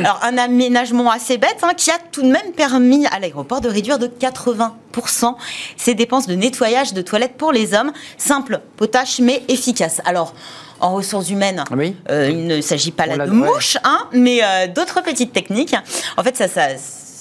[0.00, 3.68] Alors un aménagement assez bête hein, qui a tout de même permis à l'aéroport de
[3.68, 5.34] réduire de 80%
[5.76, 7.92] ses dépenses de nettoyage de toilettes pour les hommes.
[8.18, 10.00] Simple, potache mais efficace.
[10.04, 10.34] Alors
[10.80, 13.36] en ressources humaines, Ah oui euh, il ne s'agit pas là de ouais.
[13.36, 15.74] mouches, hein, mais euh, d'autres petites techniques.
[16.16, 16.68] En fait, ça, ça,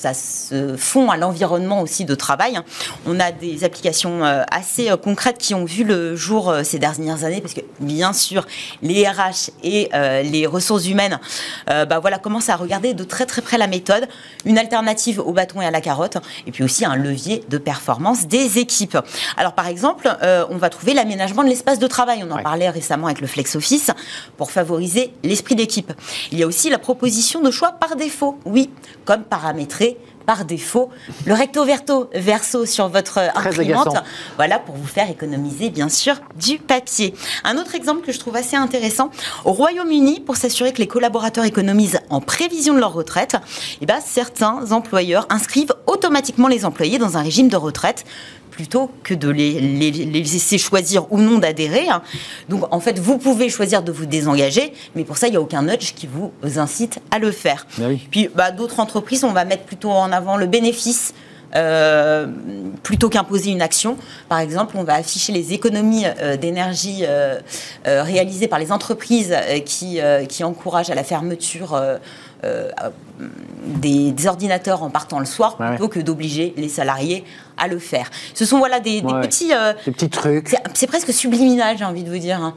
[0.05, 2.59] ça se fond à l'environnement aussi de travail.
[3.07, 6.77] On a des applications euh, assez euh, concrètes qui ont vu le jour euh, ces
[6.77, 8.45] dernières années, parce que bien sûr,
[8.83, 9.89] les RH et
[10.23, 11.19] les ressources humaines,
[11.67, 14.07] bah voilà, commencent à regarder de très très près la méthode,
[14.45, 18.27] une alternative au bâton et à la carotte, et puis aussi un levier de performance
[18.27, 18.97] des équipes.
[19.37, 20.09] Alors par exemple,
[20.49, 22.23] on va trouver l'aménagement de l'espace de travail.
[22.27, 22.43] On en Ouais.
[22.43, 23.91] parlait récemment avec le Flex Office
[24.37, 25.91] pour favoriser l'esprit d'équipe.
[26.31, 28.69] Il y a aussi la proposition de choix par défaut, oui,
[29.05, 29.94] comme paramétrer
[30.25, 30.89] par défaut
[31.25, 34.03] le recto verso, verso sur votre imprimante, agaçant.
[34.35, 37.13] voilà pour vous faire économiser bien sûr du papier.
[37.43, 39.09] Un autre exemple que je trouve assez intéressant,
[39.43, 43.35] au Royaume-Uni, pour s'assurer que les collaborateurs économisent en prévision de leur retraite,
[43.81, 48.05] eh ben, certains employeurs inscrivent automatiquement les employés dans un régime de retraite
[48.55, 51.89] plutôt que de les, les- les laisser choisir ou non d'adhérer.
[51.89, 52.01] hein.
[52.47, 55.41] Donc en fait, vous pouvez choisir de vous désengager, mais pour ça, il n'y a
[55.41, 57.67] aucun nudge qui vous incite à le faire.
[57.79, 58.07] Oui.
[58.09, 61.13] Puis bah, d'autres entreprises, on va mettre plutôt en avant le bénéfice.
[61.55, 62.27] euh,
[62.83, 63.95] plutôt qu'imposer une action.
[64.27, 67.39] Par exemple, on va afficher les économies euh, d'énergie euh,
[67.85, 69.33] réalisées par les entreprises
[69.65, 71.79] qui, qui encouragent à la fermeture
[73.65, 77.23] des, des ordinateurs en partant le soir, Ouais, plutôt que d'obliger les salariés
[77.57, 78.09] à le faire.
[78.33, 79.21] Ce sont voilà des, des Ouais.
[79.21, 79.53] petits...
[79.53, 80.53] euh, Des petits trucs.
[80.73, 82.41] c'est- presque subliminal, j'ai envie de vous dire.
[82.41, 82.53] hein.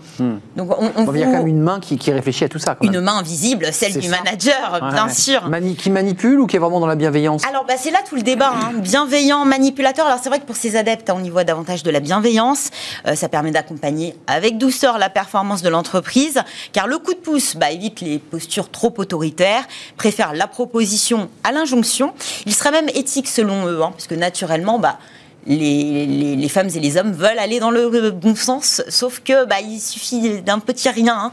[0.56, 2.48] Donc on, on Bon, il y a quand même une main qui, qui réfléchit à
[2.48, 2.74] tout ça.
[2.74, 4.16] quand une main invisible, celle du ça.
[4.22, 5.48] manager, Ouais, bien sûr.
[5.48, 7.44] Mani- qui manipule ou qui est vraiment dans la bienveillance?
[7.48, 8.50] Alors, bah, c'est là tout le débat.
[8.52, 8.72] hein.
[8.78, 10.06] Bienveillant, manipulateur.
[10.06, 12.70] Alors, c'est vrai que pour ces adeptes, hein, on y voit davantage de la bienveillance.
[13.06, 16.40] Euh, ça permet d'accompagner avec douceur la performance de l'entreprise.
[16.72, 19.62] Car le coup de pouce bah, évite les postures trop autoritaires,
[19.96, 22.12] préfère la proposition à l'injonction.
[22.46, 24.98] Il serait même éthique selon eux, hein, puisque naturellement, bah,
[25.46, 29.46] les, les- les femmes et les hommes veulent aller dans le bon sens, sauf que
[29.46, 31.32] bah, il suffit d'un petit rien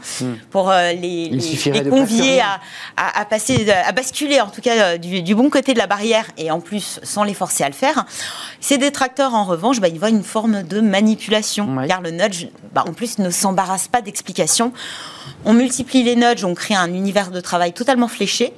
[0.50, 1.72] pour euh, les, Hmm.
[1.72, 2.60] Les- convier à-
[2.96, 6.24] à passer, à basculer en tout cas euh, du, du bon côté de la barrière
[6.38, 8.06] et en plus sans les forcer à le faire.
[8.60, 11.86] Ces détracteurs en revanche, bah, ils voient une forme de manipulation Ouais.
[11.86, 14.72] car le nudge, bah, en plus, ne s'embarrasse pas d'explications.
[15.44, 18.54] On multiplie les nudges, on crée un univers de travail totalement fléché.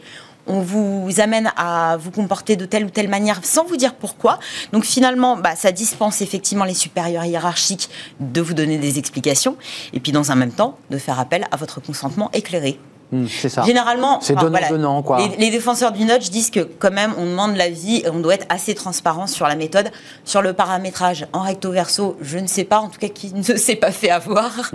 [0.49, 4.39] On vous amène à vous comporter de telle ou telle manière sans vous dire pourquoi.
[4.73, 7.89] Donc finalement, bah, ça dispense effectivement les supérieurs hiérarchiques
[8.21, 9.57] de vous donner des explications
[9.93, 12.79] et puis dans un même temps de faire appel à votre consentement éclairé.
[13.11, 13.63] Hmm, c'est ça.
[13.63, 15.03] Généralement, c'est donnant-donnant.
[15.03, 15.19] quoi.
[15.19, 18.35] Les, les, défenseurs du nudge disent que quand même, on demande l'avis et on doit
[18.35, 19.91] être assez transparent sur la méthode.
[20.25, 23.43] Sur le paramétrage en recto verso, je ne sais pas, en tout cas, qui ne
[23.57, 24.71] s'est pas fait avoir.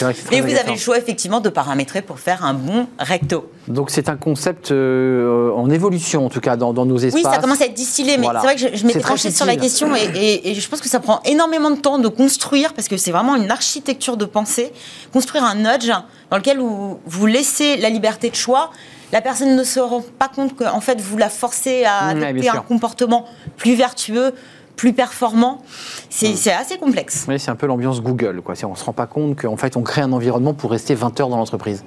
[0.00, 0.32] Hmm.
[0.32, 3.50] Et vous avez le choix effectivement de paramétrer pour faire un bon recto.
[3.68, 7.22] Donc c'est un concept euh, en évolution en tout cas dans, nos espaces.
[7.24, 9.56] Oui, ça commence à être distillé, mais c'est vrai que je, m'étais penchée sur la
[9.56, 13.12] question et, je pense que ça prend énormément de temps de construire parce que c'est
[13.12, 14.72] vraiment une architecture de pensée.
[15.12, 15.90] Construire un nudge
[16.30, 18.70] dans lequel vous, vous laissez la liberté de choix
[19.14, 22.62] la personne ne se rend pas compte qu'en fait vous la forcez à adopter un
[22.62, 23.26] comportement
[23.56, 24.34] plus vertueux,
[24.76, 25.62] plus performant.
[26.10, 26.60] C'est hmm.
[26.60, 27.26] assez complexe.
[27.28, 28.40] Oui, c'est un peu l'ambiance Google.
[28.42, 28.54] Quoi.
[28.64, 31.20] On ne se rend pas compte qu'en fait, on crée un environnement pour rester 20
[31.20, 31.84] heures dans l'entreprise.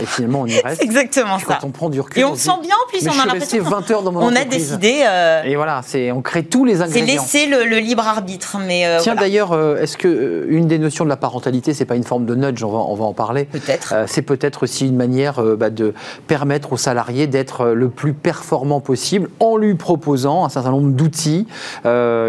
[0.00, 0.80] Et finalement, on y reste.
[0.80, 1.58] C'est exactement ça.
[1.60, 2.20] Quand on prend du recul.
[2.20, 3.08] Et on, se sent bien en plus.
[3.08, 5.02] on a l'impression 20 heures dans mon On a décidé.
[5.06, 5.80] Euh, et voilà,
[6.12, 7.22] on crée tous les ingrédients.
[7.26, 8.58] C'est laisser le, libre arbitre.
[8.66, 11.96] Mais euh, Tiens, d'ailleurs, euh, est-ce que une des notions de la parentalité, c'est pas
[11.96, 13.44] une forme de nudge On va, on va en parler.
[13.44, 13.94] Peut-être.
[14.06, 15.94] c'est peut-être aussi une manière bah, de
[16.26, 21.46] permettre aux salariés d'être le plus performant possible en lui proposant un certain nombre d'outils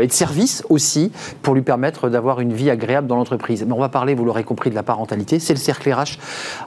[0.01, 3.63] et de services aussi pour lui permettre d'avoir une vie agréable dans l'entreprise.
[3.65, 5.39] Mais on va parler, vous l'aurez compris, de la parentalité.
[5.39, 6.17] C'est le cercle RH.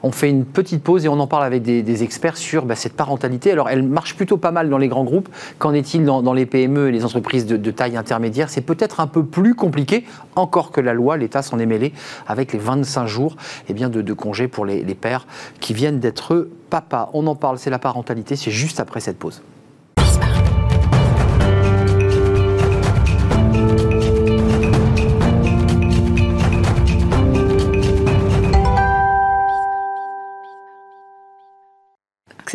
[0.02, 2.92] On fait une petite pause et on en parle avec des, experts sur bah, cette
[2.92, 3.50] parentalité.
[3.50, 5.28] Alors, elle marche plutôt pas mal dans les grands groupes.
[5.58, 8.50] Qu'en est-il dans, les PME et les entreprises de, taille intermédiaire?
[8.50, 10.04] C'est peut-être un peu plus compliqué,
[10.36, 11.92] encore que la loi, l'État s'en est mêlé
[12.26, 13.36] avec les 25 jours
[13.68, 15.26] eh bien, de, de congés pour les, les pères
[15.60, 17.10] qui viennent d'être papa.
[17.12, 19.42] On en parle, c'est la parentalité, c'est juste après cette pause.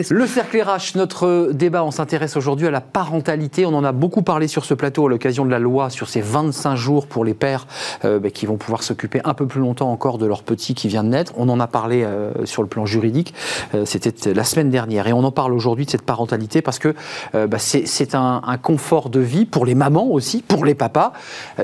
[0.10, 3.65] Le cercle RH, notre débat, on s'intéresse aujourd'hui à la parentalité.
[3.67, 6.21] On en a beaucoup parlé sur ce plateau à l'occasion de la loi sur ces
[6.21, 7.67] 25 jours pour les pères
[8.03, 10.88] euh, bah, qui vont pouvoir s'occuper un peu plus longtemps encore de leur petit qui
[10.88, 11.34] vient de naître.
[11.38, 13.36] On en a parlé euh, sur le plan juridique,
[13.75, 15.06] euh, c'était la semaine dernière.
[15.06, 16.95] Et on en parle aujourd'hui de cette parentalité parce que
[17.34, 21.13] bah, c'est un, confort de vie pour les mamans aussi, pour les papas.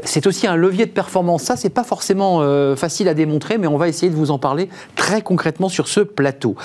[0.03, 1.43] c'est aussi un levier de performance.
[1.43, 2.41] Ça, c'est pas forcément
[2.75, 6.01] facile à démontrer, mais on va essayer de vous en parler très concrètement sur ce
[6.01, 6.55] plateau.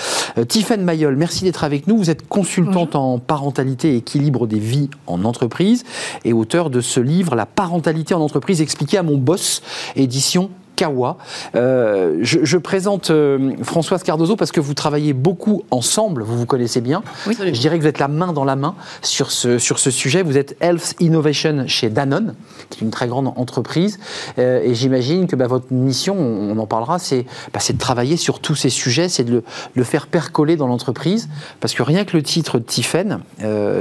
[0.48, 1.97] Tiffaine Mayol, merci d'être avec nous.
[1.97, 5.85] Vous êtes consultante en parentalité et équilibre des vies en entreprise
[6.25, 9.62] et auteur de ce livre La parentalité en entreprise expliqué à mon boss,
[9.95, 11.19] édition Kawa.
[11.55, 16.81] Euh, je, présente euh, Françoise Cardozo parce que vous travaillez beaucoup ensemble, vous vous connaissez
[16.81, 17.03] bien.
[17.27, 20.23] Je dirais que vous êtes la main dans la main sur ce, sur ce sujet.
[20.23, 22.35] Vous êtes Health Innovation chez Danone,
[22.71, 23.99] qui est une très grande entreprise.
[24.39, 26.99] Euh, et j'imagine que bah, votre mission, on, en parlera,
[27.53, 29.43] bah, c'est de travailler sur tous ces sujets, c'est de
[29.75, 31.29] le, faire percoler dans l'entreprise.
[31.61, 33.21] Parce que rien que le titre de Tiffen,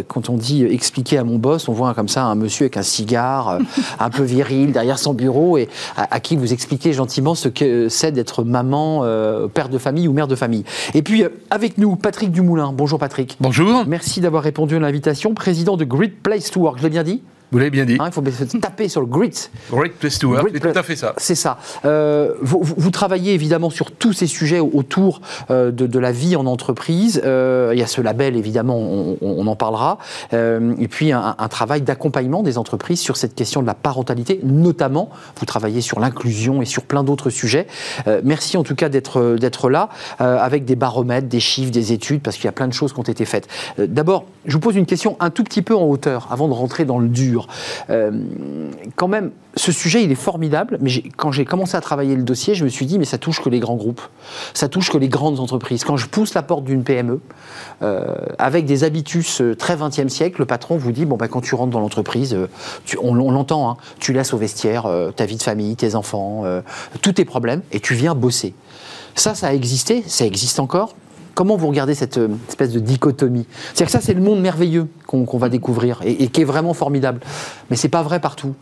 [0.07, 2.83] quand on dit expliquer à mon boss, on voit comme ça un monsieur avec un
[2.83, 3.59] cigare,
[3.99, 8.11] un peu viril, derrière son bureau, et à qui vous expliquez gentiment ce que c'est
[8.11, 10.65] d'être maman, euh, père de famille ou mère de famille.
[10.93, 12.73] Et puis, euh, avec nous, Patrick Dumoulin.
[12.73, 13.37] Bonjour Patrick.
[13.39, 13.85] Bonjour.
[13.87, 15.33] Merci d'avoir répondu à l'invitation.
[15.33, 17.21] Président de Great Place to Work, je l'ai bien dit?
[17.53, 17.97] Vous l'avez bien dit.
[17.99, 18.23] Hein, il faut
[18.59, 19.49] taper sur le grit.
[19.71, 21.13] Great place to work, c'est tout à fait ça.
[21.17, 21.59] C'est ça.
[21.85, 27.21] Euh, vous, travaillez évidemment sur tous ces sujets autour euh, de, la vie en entreprise.
[27.23, 28.79] Euh, il y a ce label, évidemment,
[29.21, 29.99] on, en parlera.
[30.31, 35.11] et puis un, travail d'accompagnement des entreprises sur cette question de la parentalité, notamment.
[35.37, 37.67] Vous travaillez sur l'inclusion et sur plein d'autres sujets.
[38.23, 42.45] merci en tout cas d'être là, avec des baromètres, des chiffres, des études, parce qu'il
[42.45, 43.47] y a plein de choses qui ont été faites.
[43.77, 46.85] D'abord, je vous pose une question un tout petit peu en hauteur, avant de rentrer
[46.85, 47.42] dans le dur.
[47.89, 48.11] Euh,
[48.95, 52.55] quand même, ce sujet, il est formidable, mais quand j'ai commencé à travailler le dossier,
[52.55, 54.01] je me suis dit, mais ça touche que les grands groupes,
[54.53, 55.83] ça touche que les grandes entreprises.
[55.83, 57.19] Quand je pousse la porte d'une PME,
[57.81, 61.41] euh, avec des habitus euh, très 20e siècle, le patron vous dit, bon, ben, quand
[61.41, 62.35] tu rentres dans l'entreprise,
[63.01, 66.43] on, l'entend, hein, tu laisses au vestiaire ta vie de famille, tes enfants,
[67.01, 68.53] tous tes problèmes, et tu viens bosser.
[69.15, 70.95] Ça, ça a existé, ça existe encore,
[71.35, 73.45] Comment vous regardez cette euh, espèce de dichotomie?
[73.49, 77.21] C'est-à-dire que ça, c'est le monde merveilleux qu'on va découvrir et, qui est vraiment formidable.
[77.69, 78.53] Mais c'est pas vrai partout.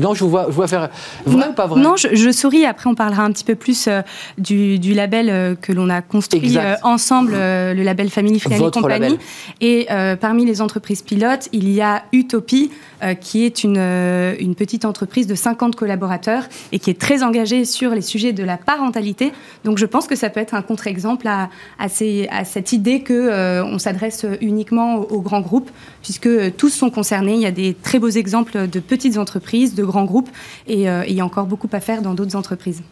[0.00, 0.88] Non, je vous vois, je vois faire
[1.26, 2.64] vrai ou pas vrai Non, je, souris.
[2.64, 4.02] Après, on parlera un petit peu plus euh,
[4.38, 9.18] du, label euh, que l'on a construit ensemble, le label Family Friendly Company.
[9.60, 9.88] Et
[10.20, 12.70] parmi les entreprises pilotes, il y a Utopie,
[13.02, 17.24] euh, qui est une, euh, une, petite entreprise de 50 collaborateurs et qui est très
[17.24, 19.32] engagée sur les sujets de la parentalité.
[19.64, 21.50] Donc je pense que ça peut être un contre-exemple à,
[21.80, 25.72] à, à, cette idée qu'on euh, on s'adresse uniquement aux, grands groupes,
[26.02, 27.34] puisque tous sont concernés.
[27.34, 30.28] Il y a des très beaux exemples de petites entreprises, de grands groupes,
[30.66, 32.82] et, il y a encore beaucoup à faire dans d'autres entreprises.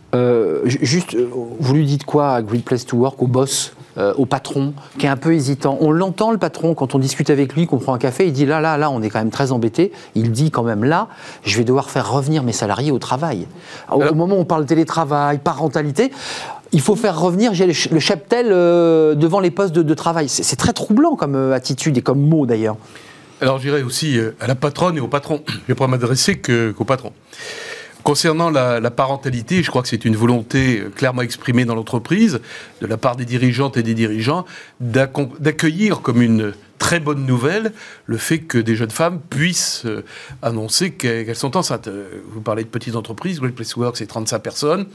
[0.64, 1.16] juste,
[1.59, 5.07] vous lui dites quoi à Great Place to Work, au boss euh, au patron, qui
[5.07, 5.77] est un peu hésitant?
[5.81, 8.46] On l'entend, le patron, quand on discute avec lui, qu'on prend un café, il dit
[8.46, 9.90] là, là, là, on est quand même très embêté.
[10.14, 11.09] Il dit quand même là,
[11.42, 13.49] je vais devoir faire revenir mes salariés au travail.
[13.90, 16.12] Au, moment où on parle télétravail, parentalité,
[16.72, 20.28] Il faut faire revenir le cheptel devant les postes de, travail.
[20.28, 22.76] C'est très troublant comme attitude et comme mot d'ailleurs.
[23.40, 25.42] Alors j'irai aussi à la patronne et au patron.
[25.48, 27.12] Je vais pas m'adresser qu'au patron.
[28.02, 32.40] Concernant la, parentalité, je crois que c'est une volonté clairement exprimée dans l'entreprise,
[32.80, 34.46] de la part des dirigeantes et des dirigeants,
[34.80, 37.72] d'accueillir comme une très bonne nouvelle
[38.06, 40.02] le fait que des jeunes femmes puissent euh,
[40.42, 41.86] annoncer qu'elles sont enceintes.
[41.86, 44.86] Euh, vous parlez de petites entreprises, Great Place Work, c'est 35 personnes.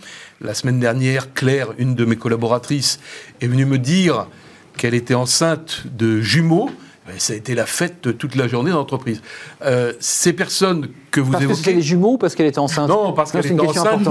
[0.42, 3.00] La semaine dernière, Claire, une de mes collaboratrices,
[3.40, 4.28] est venue me dire
[4.76, 6.70] qu'elle était enceinte de jumeaux
[7.18, 9.22] ça a été la fête toute la journée dans l'entreprise.
[9.64, 11.48] Euh, ces personnes que vous évoquez.
[11.48, 14.08] Parce qu'elle est jumeaux ou parce qu'elle était enceinte Non, parce qu'elle était, enceinte.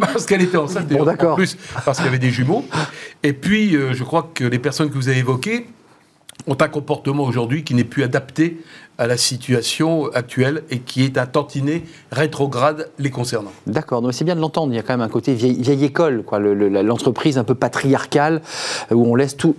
[0.00, 0.88] parce qu'elle était enceinte.
[0.88, 1.34] Bon, d'accord.
[1.34, 2.64] En plus, parce qu'il y avait des jumeaux.
[3.22, 5.66] Et puis, euh, je crois que les personnes que vous avez évoquées
[6.46, 8.58] ont un comportement aujourd'hui qui n'est plus adapté
[8.98, 13.52] à la situation actuelle et qui est un tantinet rétrograde les concernant.
[13.68, 14.72] D'accord, donc c'est bien de l'entendre.
[14.72, 18.42] Il y a quand même un côté vieille, école, quoi, l'entreprise un peu patriarcale
[18.90, 19.54] où on laisse tout.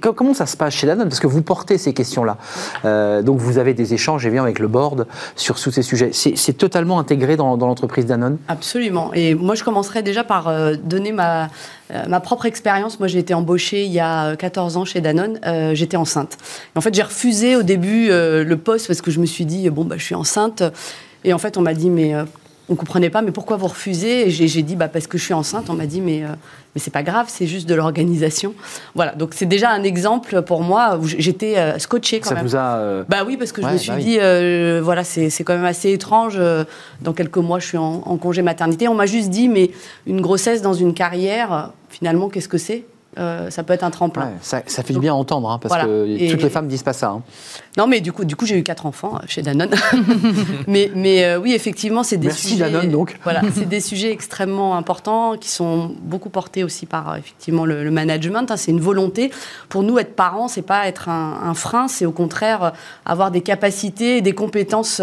[0.00, 1.08] Comment ça se passe chez Danone?
[1.08, 2.36] Parce que vous portez ces questions-là.
[2.84, 6.10] Euh, donc vous avez des échanges, et bien avec le board sur tous ces sujets.
[6.12, 8.38] C'est totalement intégré dans, l'entreprise Danone?
[8.48, 9.12] Absolument.
[9.14, 11.48] Et moi, je commencerai déjà par euh, donner ma,
[11.90, 12.98] euh, ma propre expérience.
[12.98, 15.40] Moi, j'ai été embauchée il y a 14 ans chez Danone.
[15.74, 16.38] J'étais enceinte.
[16.74, 19.84] en fait, j'ai refusé au début le poste parce que je me suis dit, bon,
[19.84, 20.62] bah, je suis enceinte.
[21.24, 22.24] Et en fait, on m'a dit, mais euh,
[22.70, 25.24] on ne comprenait pas, mais pourquoi vous refusez Et j'ai dit, bah, parce que je
[25.24, 25.68] suis enceinte.
[25.70, 26.28] On m'a dit, mais, euh,
[26.74, 28.54] mais c'est pas grave, c'est juste de l'organisation.
[28.94, 32.46] Voilà, donc c'est déjà un exemple pour moi où j'étais euh, scotchée quand Ça même.
[32.46, 33.02] vous a.
[33.08, 34.18] Bah oui, parce que je me suis bah dit,
[34.82, 36.40] voilà, c'est quand même assez étrange.
[37.02, 38.86] dans quelques mois, je suis en, en congé maternité.
[38.86, 39.72] On m'a juste dit, mais
[40.06, 42.84] une grossesse dans une carrière, finalement, qu'est-ce que c'est?
[43.18, 44.34] Euh, ça peut être un tremplin.
[44.40, 47.08] ça, fait du bien à entendre, hein, parce que toutes les femmes disent pas ça.
[47.08, 47.22] Hein.
[47.76, 49.74] Non, mais du coup, du coup j'ai eu quatre enfants euh, chez Danone.
[50.68, 52.70] mais mais euh, oui, effectivement, c'est des Merci sujets.
[52.70, 53.18] Danone, donc.
[53.24, 58.48] Voilà, c'est des sujets extrêmement importants qui sont beaucoup portés aussi par effectivement le, management.
[58.48, 58.56] Hein.
[58.56, 59.32] c'est une volonté.
[59.68, 62.72] Pour nous, être parents, c'est pas être un, frein, c'est au contraire
[63.04, 65.02] avoir des capacités et des compétences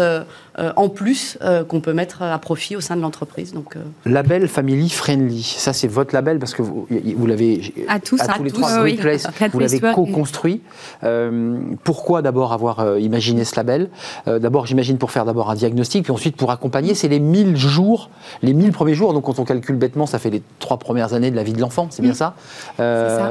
[0.76, 3.52] en plus qu'on peut mettre à profit au sein de l'entreprise.
[3.52, 3.76] Donc.
[4.04, 8.34] Label Family Friendly, ça c'est votre label parce que vous, vous l'avez à tous, à,
[8.34, 8.98] tous les trois, oui.
[9.52, 10.60] vous l'avez co-construit.
[11.04, 13.88] Euh, pourquoi d'abord avoir euh, imaginé ce label?
[14.26, 16.94] Euh, D'abord, j'imagine pour faire d'abord un diagnostic, puis ensuite pour accompagner.
[16.94, 18.10] C'est les 1000 jours,
[18.42, 19.12] les 1000 premiers jours.
[19.12, 21.60] Donc quand on calcule bêtement, ça fait les trois premières années de la vie de
[21.60, 21.88] l'enfant.
[21.90, 22.34] C'est bien ça,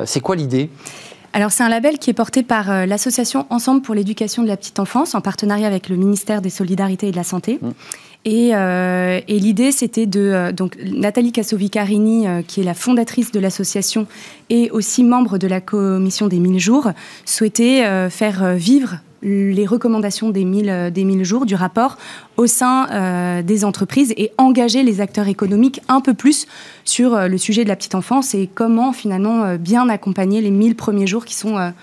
[0.06, 0.70] C'est quoi l'idée?
[1.34, 4.80] Alors c'est un label qui est porté par l'association Ensemble pour l'éducation de la petite
[4.80, 7.60] enfance en partenariat avec le ministère des Solidarités et de la Santé.
[7.62, 7.70] Mmh.
[8.28, 10.20] Euh, et, l'idée, c'était de.
[10.20, 14.08] Euh, donc, Nathalie Cassovicarini, euh, qui est la fondatrice de l'association
[14.50, 16.92] et aussi membre de la commission des 1000 jours,
[17.26, 21.98] souhaitait faire vivre les recommandations des 1000, des jours du rapport
[22.38, 26.48] au sein des entreprises et engager les acteurs économiques un peu plus
[26.86, 31.08] sur le sujet de la petite enfance et comment finalement bien accompagner les 1000 premiers
[31.08, 31.74] jours qui sont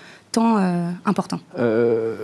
[0.43, 1.39] euh, important.
[1.57, 2.15] Euh,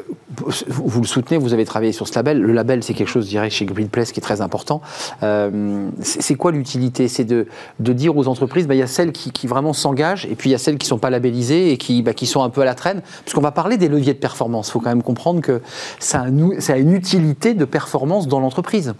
[0.68, 2.42] vous, le soutenez, vous avez travaillé sur ce label.
[2.42, 4.82] Le label, c'est quelque chose, je dirais, chez Green Place qui est très important.
[5.24, 7.08] Euh, c'est quoi l'utilité?
[7.08, 7.48] C'est de,
[7.80, 10.50] de, dire aux entreprises, bah, il y a celles qui, qui vraiment s'engagent, et puis
[10.50, 12.50] il y a celles qui ne sont pas labellisées et qui, bah, qui sont un
[12.50, 13.02] peu à la traîne.
[13.24, 14.70] Parce qu'on va parler des leviers de performance.
[14.70, 15.62] Il faut quand même comprendre que
[16.00, 18.94] ça a, ça a une utilité de performance dans l'entreprise.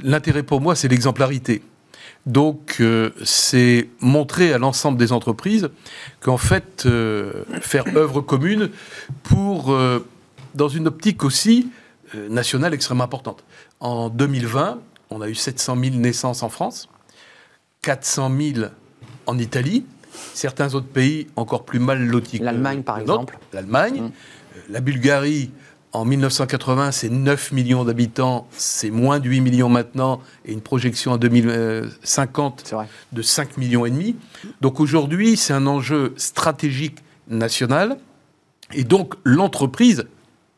[0.00, 1.62] L'intérêt pour moi, c'est l'exemplarité.
[2.28, 5.70] Donc, euh, c'est montrer à l'ensemble des entreprises
[6.20, 8.68] qu'en fait, euh, faire œuvre commune
[9.22, 10.06] pour, euh,
[10.54, 11.70] dans une optique aussi
[12.28, 13.44] nationale extrêmement importante.
[13.80, 16.90] En 2020, on a eu 700 000 naissances en France,
[17.80, 18.66] 400 000
[19.24, 19.86] en Italie,
[20.34, 22.40] certains autres pays encore plus mal lotis.
[22.40, 23.38] L'Allemagne, par exemple.
[23.54, 24.10] L'Allemagne, mmh.
[24.70, 25.50] la Bulgarie
[25.92, 31.12] en 1980, c'est 9 millions d'habitants, c'est moins de 8 millions maintenant, et une projection
[31.12, 32.74] en 2050
[33.12, 34.16] de 5 millions et demi.
[34.60, 36.98] Donc aujourd'hui, c'est un enjeu stratégique
[37.28, 37.98] national,
[38.74, 40.06] et donc l'entreprise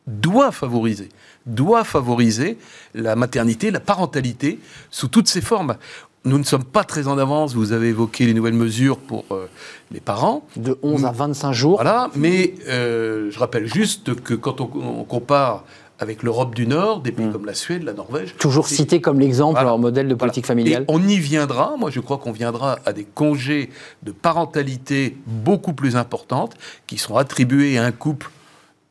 [0.07, 1.11] doit favoriser,
[1.47, 2.59] doit favoriser
[2.95, 4.59] la maternité, la parentalité
[4.91, 5.77] sous toutes ses formes
[6.25, 7.55] nous ne sommes pas très en avance.
[7.55, 9.47] Vous avez évoqué les nouvelles mesures pour euh,
[9.91, 10.47] les parents.
[10.57, 11.77] De 11 à 25 jours.
[11.77, 15.65] Voilà, mais euh, je rappelle juste que quand on, compare
[15.99, 17.33] avec l'Europe du Nord, des pays mm.
[17.33, 18.35] comme la Suède, la Norvège.
[18.39, 20.85] Toujours cité comme l'exemple, leur modèle de politique familiale.
[20.89, 23.71] on y viendra, moi je crois qu'on viendra à des congés
[24.03, 26.55] de parentalité beaucoup plus importantes
[26.87, 28.31] qui seront attribués à un couple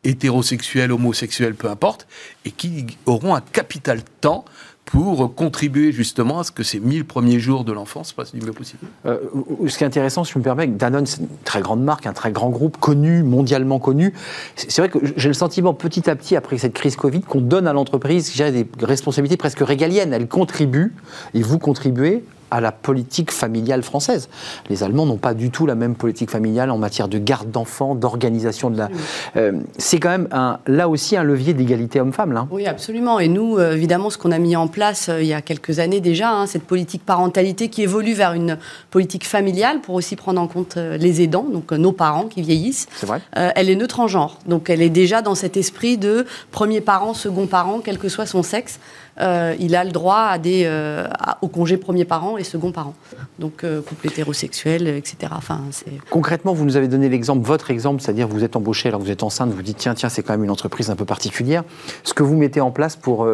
[0.04, 2.08] hétérosexuel, homosexuel, peu importe,
[2.46, 4.46] et qui auront un capital temps
[4.92, 8.54] pour contribuer justement à ce que ces 1000 premiers jours de l'enfance passent du mieux
[8.54, 8.88] possible.
[9.06, 12.14] Ce qui est intéressant, si je me permets, Danone, c'est une très grande marque, un
[12.14, 14.14] très grand groupe, connu, mondialement connu.
[14.56, 17.68] C'est vrai que j'ai le sentiment petit à petit, après cette crise Covid, qu'on donne
[17.68, 20.12] à l'entreprise des responsabilités presque régaliennes.
[20.12, 20.94] Elle contribue,
[21.36, 24.30] et vous contribuez à la politique familiale française.
[24.70, 27.96] Les Allemands n'ont pas du tout la même politique familiale en matière de garde d'enfants,
[27.96, 28.90] d'organisation de la.
[29.36, 32.34] Euh, c'est quand même un, là aussi un levier d'égalité homme-femme.
[32.34, 32.48] Là.
[32.52, 33.20] Oui, absolument.
[33.20, 35.80] Et nous, euh, évidemment, ce qu'on a mis en place euh, il y a quelques
[35.80, 38.58] années déjà, hein, cette politique parentalité qui évolue vers une
[38.92, 42.88] politique familiale pour aussi prendre en compte les aidants, donc nos parents qui vieillissent.
[42.96, 43.22] C'est vrai.
[43.34, 44.40] elle est neutre en genre.
[44.48, 48.26] Donc elle est déjà dans cet esprit de premier parent, second parent, quel que soit
[48.26, 48.80] son sexe.
[49.22, 51.08] Euh, il a le droit euh,
[51.42, 52.94] au congé premier parent et second parent.
[53.38, 55.34] Donc euh, couple hétérosexuel, etc.
[55.36, 55.62] Enfin,
[56.10, 59.12] Concrètement, vous nous avez donné l'exemple, votre exemple, c'est-à-dire vous êtes embauché alors que vous
[59.12, 61.64] êtes enceinte, vous dites tiens, tiens, c'est quand même une entreprise un peu particulière.
[62.04, 63.28] Ce que vous mettez en place pour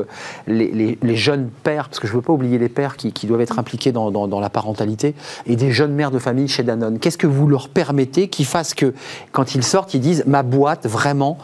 [0.47, 3.59] les, jeunes pères, parce que je ne veux pas oublier les pères qui, doivent être
[3.59, 5.15] impliqués dans, dans, la parentalité,
[5.45, 8.73] et des jeunes mères de famille chez Danone, qu'est-ce que vous leur permettez qui fassent
[8.73, 8.93] que
[9.31, 11.37] quand ils sortent, ils disent ma boîte vraiment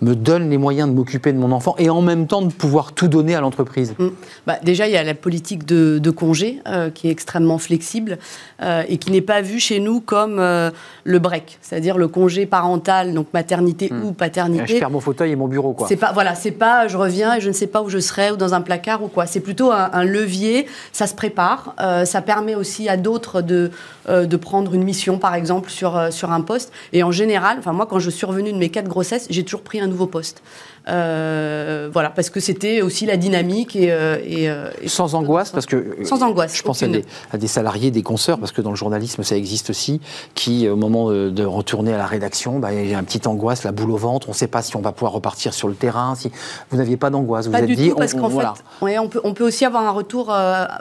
[0.00, 2.92] me donne les moyens de m'occuper de mon enfant et en même temps de pouvoir
[2.92, 3.87] tout donner à l'entreprise?
[3.98, 4.08] Mm.
[4.46, 8.18] bah, Déjà, il y a la politique de, congé euh, qui est extrêmement flexible
[8.62, 10.70] euh, et qui n'est pas vue chez nous comme euh,
[11.04, 14.04] le break, c'est-à-dire le congé parental, donc maternité mm.
[14.04, 14.74] ou paternité.
[14.74, 15.86] Je perds mon fauteuil et mon bureau, quoi.
[15.86, 18.30] C'est pas, voilà, c'est pas je reviens et je ne sais pas où je serai
[18.30, 19.26] ou dans un placard ou quoi.
[19.26, 21.74] C'est plutôt un, levier, ça se prépare,
[22.04, 23.70] ça permet aussi à d'autres de,
[24.08, 26.72] de prendre une mission, par exemple, sur, sur un poste.
[26.92, 29.62] Et en général, enfin moi, quand je suis revenue de mes quatre grossesses, j'ai toujours
[29.62, 30.42] pris un nouveau poste.
[30.88, 35.96] Euh, voilà, parce que c'était aussi la dynamique et, euh, euh, sans angoisse, parce que
[36.04, 36.56] sans angoisse.
[36.56, 40.00] Je pense à des, salariés, des consoeurs, parce que dans le journalisme ça existe aussi,
[40.34, 43.64] qui au moment de, retourner à la rédaction, bah, il y a une petite angoisse,
[43.64, 45.74] la boule au ventre, on ne sait pas si on va pouvoir repartir sur le
[45.74, 46.14] terrain.
[46.14, 46.30] Si
[46.70, 49.20] vous n'aviez pas d'angoisse, vous pas êtes du dit, tout, parce qu'en fait, on peut,
[49.24, 50.34] on peut aussi avoir un retour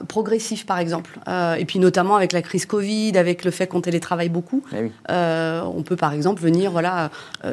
[0.07, 4.29] progressif, par exemple, et puis notamment avec la crise Covid, avec le fait qu'on télétravaille
[4.29, 7.09] beaucoup, eh on peut par exemple venir, voilà,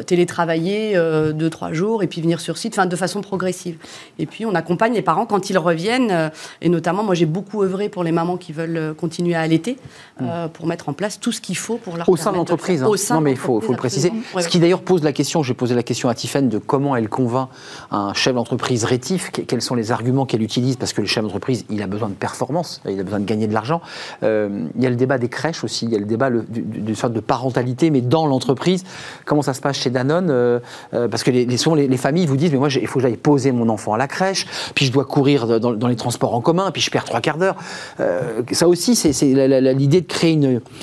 [0.07, 0.95] télétravailler
[1.35, 3.79] deux trois jours et puis venir sur site, enfin, de façon progressive.
[4.19, 6.29] Et puis, on accompagne les parents quand ils reviennent, euh,
[6.61, 9.79] et notamment, moi, j'ai beaucoup œuvré pour les mamans qui veulent euh, continuer à allaiter,
[10.21, 10.51] euh, mm.
[10.51, 12.83] pour mettre en place tout ce qu'il faut pour leur Au sein de l'entreprise.
[12.83, 12.91] Hein.
[13.11, 14.13] Non, mais il faut, faut le préciser.
[14.39, 17.09] Ce qui d'ailleurs pose la question, j'ai posé la question à Tiffaine de comment elle
[17.09, 17.49] convainc
[17.91, 21.65] un chef d'entreprise rétif, quels sont les arguments qu'elle utilise, parce que le chef d'entreprise,
[21.71, 23.81] il a besoin de performance, il a besoin de gagner de l'argent.
[24.23, 27.13] il y a le débat des crèches aussi, il y a le débat de sorte
[27.13, 28.85] de parentalité, mais dans l'entreprise.
[29.25, 30.61] Comment ça se passe chez Danone
[30.93, 33.17] Parce que les, souvent, les, les familles vous disent, mais moi, il faut que j'aille
[33.17, 36.71] poser mon enfant à la crèche, puis je dois courir dans, les transports en commun,
[36.71, 37.57] puis je perds trois quarts d'heure.
[38.01, 40.39] Euh, ça aussi, c'est l'idée de créer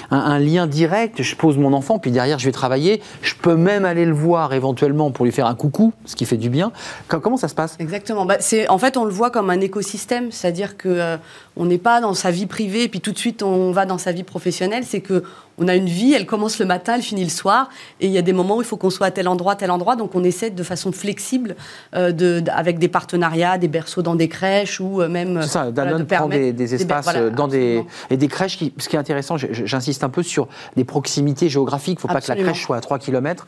[0.10, 1.22] un, lien direct.
[1.22, 3.02] Je pose mon enfant, puis derrière, je vais travailler.
[3.22, 6.38] Je peux même aller le voir éventuellement pour lui faire un coucou, ce qui fait
[6.38, 6.72] du bien.
[7.08, 7.76] Comment ça se passe?
[7.80, 8.26] Exactement.
[8.26, 8.38] Bah,
[8.70, 11.18] en fait, on le voit comme un écosystème, c'est-à-dire que euh,
[11.58, 14.12] on n'est pas dans sa vie privée, puis tout de suite on va dans sa
[14.12, 14.84] vie professionnelle.
[14.86, 15.24] C'est que
[15.62, 18.18] on a une vie, elle commence le matin, elle finit le soir, et il y
[18.18, 20.24] a des moments où il faut qu'on soit à tel endroit, tel endroit, donc on
[20.24, 21.56] essaie de façon flexible,
[21.96, 25.40] euh, de, avec des partenariats, des berceaux dans des crèches ou euh, même.
[25.44, 28.58] C'est ça, Danone prend des, espaces euh, dans des et des crèches.
[28.58, 32.00] Qui, ce qui est intéressant, j'insiste un peu sur des proximités géographiques.
[32.02, 33.46] Il ne faut pas que la crèche soit à 3 km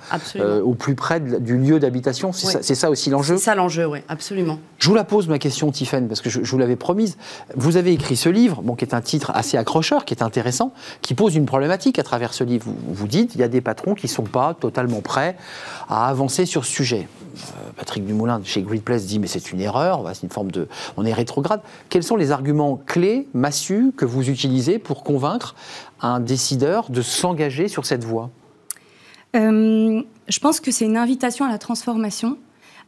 [0.63, 2.31] au plus près du lieu d'habitation.
[2.31, 3.37] C'est ça, aussi l'enjeu.
[3.37, 4.59] C'est ça l'enjeu, oui, absolument.
[4.77, 7.17] Je vous la pose ma question, Tiffaine, parce que je, je vous l'avais promise.
[7.55, 10.73] Vous avez écrit ce livre, bon, qui est un titre assez accrocheur, qui est intéressant,
[11.01, 12.65] qui pose une problématique à travers ce livre.
[12.87, 15.37] Vous, dites, il y a des patrons qui ne sont pas totalement prêts
[15.87, 17.07] à avancer sur ce sujet.
[17.07, 21.05] Euh, Patrick Dumoulin chez Gridplace dit mais c'est une erreur, c'est une forme de, on
[21.05, 21.61] est rétrograde.
[21.89, 25.55] Quels sont les arguments clés, massus, que vous utilisez pour convaincre
[26.01, 28.29] un décideur de s'engager sur cette voie?
[29.35, 32.37] Euh, Je pense que c'est une invitation à la transformation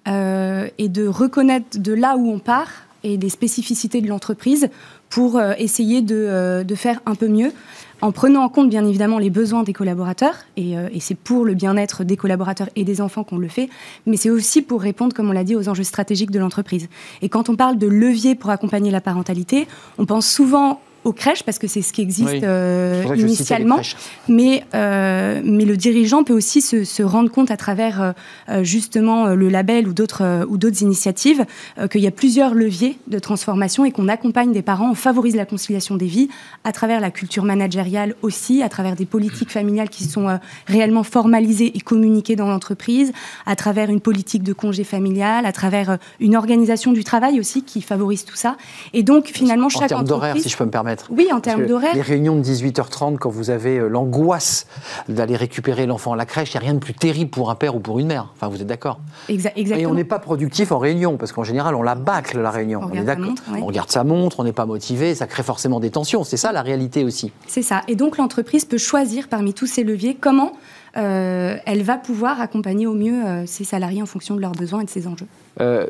[0.07, 2.69] euh, et de reconnaître de là où on part
[3.03, 4.69] et des spécificités de l'entreprise
[5.15, 7.53] pour euh, essayer euh, de, faire un peu mieux
[8.01, 11.53] en prenant en compte bien évidemment les besoins des collaborateurs, et, euh, c'est pour le
[11.53, 13.69] bien-être des collaborateurs et des enfants qu'on le fait,
[14.05, 16.89] mais c'est aussi pour répondre, comme on l'a dit, aux enjeux stratégiques de l'entreprise.
[17.21, 21.43] Et quand on parle de levier pour accompagner la parentalité, on pense souvent aux crèches
[21.43, 23.79] parce que c'est ce qui existe euh, initialement.
[24.27, 28.13] Mais, euh, mais le dirigeant peut aussi se, se rendre compte à travers
[28.49, 31.45] euh, justement le label ou d'autres ou d'autres initiatives
[31.91, 35.45] qu'il y a plusieurs leviers de transformation et qu'on accompagne des parents, on favorise la
[35.45, 36.29] conciliation des vies
[36.63, 41.71] à travers la culture managériale aussi, à travers des politiques familiales qui sont réellement formalisées
[41.77, 43.13] et communiquées dans l'entreprise,
[43.45, 47.81] à travers une politique de congé familial, à travers une organisation du travail aussi qui
[47.81, 48.57] favorise tout ça.
[48.93, 50.94] Et donc finalement chaque en termes d'horaire, si je peux me permettre.
[51.09, 51.93] Oui, en termes d'horaire.
[51.95, 54.67] Les réunions de 18h30, quand vous avez euh, l'angoisse
[55.09, 57.55] d'aller récupérer l'enfant à la crèche, il n'y a rien de plus terrible pour un
[57.55, 58.31] père ou pour une mère.
[58.35, 58.99] Enfin, vous êtes d'accord?
[59.29, 59.77] Exactement.
[59.77, 62.81] Et on n'est pas productif en réunion, parce qu'en général, on la bâcle, la réunion.
[62.83, 63.17] On, est
[63.61, 66.23] On regarde sa montre, on n'est pas motivé, ça crée forcément des tensions.
[66.23, 67.31] C'est ça la réalité aussi.
[67.47, 67.81] C'est ça.
[67.87, 70.53] Et donc, l'entreprise peut choisir parmi tous ces leviers comment
[70.93, 74.89] elle va pouvoir accompagner au mieux ses salariés en fonction de leurs besoins et de
[74.89, 75.27] ses enjeux.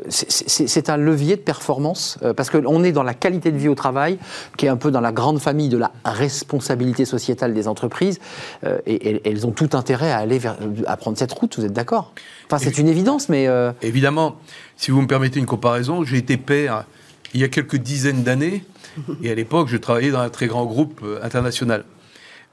[0.08, 4.18] C'est un levier de performance parce qu'on est dans la qualité de vie au travail,
[4.56, 8.20] qui est un peu dans la grande famille de la responsabilité sociétale des entreprises,
[8.86, 10.56] et, elles ont tout intérêt à aller vers,
[10.86, 11.58] à prendre cette route.
[11.58, 12.12] Vous êtes d'accord?
[12.46, 13.48] Enfin, c'est une évidence, mais
[13.82, 14.36] évidemment,
[14.76, 16.84] si vous me permettez une comparaison, j'ai été père
[17.36, 18.64] il y a quelques dizaines d'années,
[19.22, 21.84] et à l'époque, je travaillais dans un très grand groupe euh, international.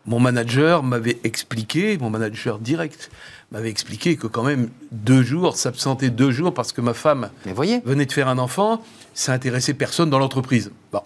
[0.06, 3.10] Mon manager m'avait expliqué, mon manager direct,
[3.54, 8.06] m'avait expliqué que quand même deux jours, s'absenter deux jours parce que ma femme venait
[8.08, 8.84] de faire un enfant,
[9.14, 10.72] ça intéressait personne dans l'entreprise.
[10.92, 11.02] Bon.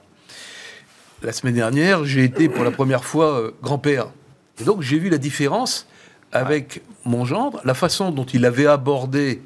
[1.21, 4.07] La semaine dernière, j'ai été pour la première fois euh, grand-père.
[4.61, 5.87] Et donc j'ai vu la différence
[6.31, 9.41] avec mon gendre, la façon dont il avait abordé,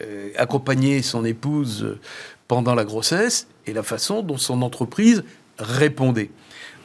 [0.00, 1.98] euh, accompagné son épouse
[2.46, 5.22] pendant la grossesse et la façon dont son entreprise
[5.58, 6.30] répondait.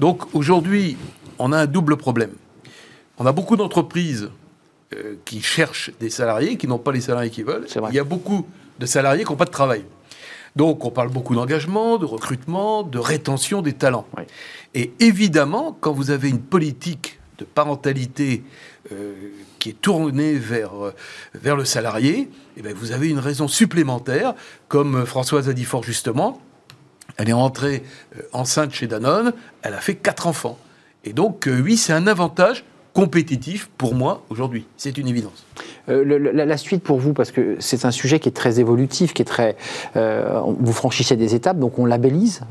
[0.01, 0.97] Donc aujourd'hui,
[1.39, 2.31] on a un double problème.
[3.17, 4.29] On a beaucoup d'entreprises
[4.93, 7.67] euh, qui cherchent des salariés, qui n'ont pas les salariés qu'ils veulent.
[7.89, 8.47] Il y a beaucoup
[8.79, 9.83] de salariés qui n'ont pas de travail.
[10.55, 14.05] Donc on parle beaucoup d'engagement, de recrutement, de rétention des talents.
[14.73, 18.43] Et évidemment, quand vous avez une politique de parentalité
[18.91, 19.13] euh,
[19.59, 20.93] qui est tournée vers, euh,
[21.33, 24.35] vers le salarié, eh bien, vous avez une raison supplémentaire,
[24.67, 26.39] comme Françoise a dit fort justement,
[27.17, 27.83] elle est rentrée
[28.31, 30.57] enceinte chez Danone, elle a fait quatre enfants.
[31.03, 32.63] Et donc, oui, c'est un avantage
[32.93, 34.65] compétitif pour moi aujourd'hui.
[34.77, 35.45] C'est une évidence.
[35.89, 39.21] Euh, la, suite pour vous, parce que c'est un sujet qui est très évolutif, qui
[39.21, 39.55] est très.
[39.95, 42.41] vous franchissez des étapes, donc on labellise.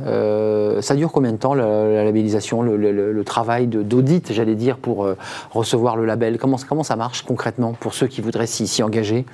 [0.81, 5.09] ça dure combien de temps la, labellisation, le, travail d'audit, j'allais dire, pour
[5.53, 6.39] recevoir le label?
[6.39, 9.25] Comment, comment ça marche concrètement pour ceux qui voudraient s'y engager?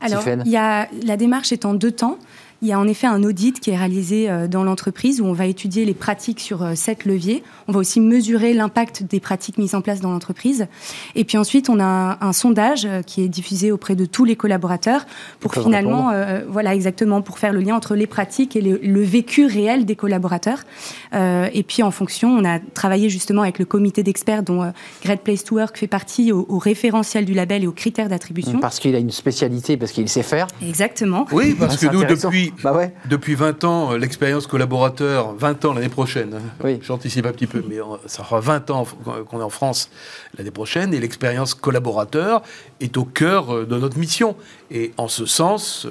[0.00, 2.18] Alors, il y a, la démarche est en deux temps.
[2.62, 5.32] Il y a en effet un audit qui est réalisé euh, dans l'entreprise où on
[5.32, 7.42] va étudier les pratiques sur euh, sept leviers.
[7.68, 10.66] On va aussi mesurer l'impact des pratiques mises en place dans l'entreprise.
[11.14, 14.36] Et puis ensuite, on a un, sondage euh, qui est diffusé auprès de tous les
[14.36, 15.06] collaborateurs
[15.40, 16.10] pour finalement,
[16.48, 20.64] voilà exactement, pour faire le lien entre les pratiques et le, vécu réel des collaborateurs.
[21.12, 25.44] et puis en fonction, on a travaillé justement avec le comité d'experts dont Great Place
[25.44, 28.58] to Work fait partie au, au référentiel du label et aux critères d'attribution.
[28.58, 30.46] Parce qu'il a une spécialité, parce qu'il sait faire.
[30.62, 31.26] Exactement.
[31.32, 32.94] Oui, parce que nous, depuis, bah ouais.
[33.08, 36.78] Depuis 20 ans, euh, l'expérience collaborateur, 20 ans l'année prochaine, oui.
[36.82, 37.76] j'anticipe un petit peu, mais
[38.06, 38.86] ça fera 20 ans
[39.28, 39.90] qu'on est en France
[40.38, 42.42] l'année prochaine, et l'expérience collaborateur
[42.80, 44.36] est au cœur euh, de notre mission.
[44.70, 45.86] Et en ce sens,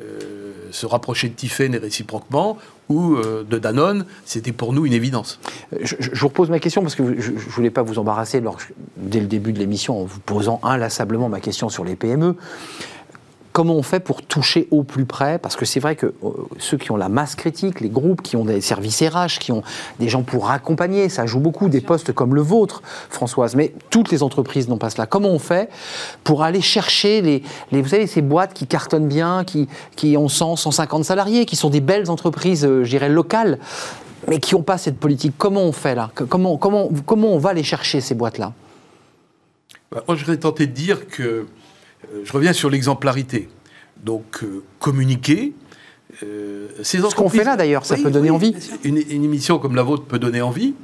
[0.00, 2.58] euh, se rapprocher de Tiffen et réciproquement,
[2.90, 5.40] ou de Danone, c'était pour nous une évidence.
[5.80, 8.42] Je, vous repose ma question parce que je ne voulais pas vous embarrasser
[8.98, 12.36] dès le début de l'émission en vous posant inlassablement ma question sur les PME.
[13.54, 16.76] Comment on fait pour toucher au plus près Parce que c'est vrai que euh, ceux
[16.76, 19.62] qui ont la masse critique, les groupes qui ont des services RH, qui ont
[20.00, 24.10] des gens pour accompagner, ça joue beaucoup, des postes comme le vôtre, Françoise, mais toutes
[24.10, 25.06] les entreprises n'ont pas cela.
[25.06, 25.70] Comment on fait
[26.24, 30.56] pour aller chercher les, vous savez, ces boîtes qui cartonnent bien, qui, qui ont 100,
[30.56, 33.60] 150 salariés, qui sont des belles entreprises, euh, je dirais, locales,
[34.26, 35.34] mais qui n'ont pas cette politique?
[35.38, 36.10] Comment on fait là?
[36.28, 38.52] Comment, comment, comment on va aller chercher ces boîtes-là?
[39.92, 41.46] Bah, Moi, je voudrais tenter de dire que euh,
[42.24, 43.48] je reviens sur l'exemplarité.
[44.02, 45.52] Donc, euh, communiquer.
[46.22, 48.54] Euh, Ce qu'on fait là d'ailleurs, ça peut donner envie.
[48.84, 50.74] Une, émission comme la vôtre peut donner envie.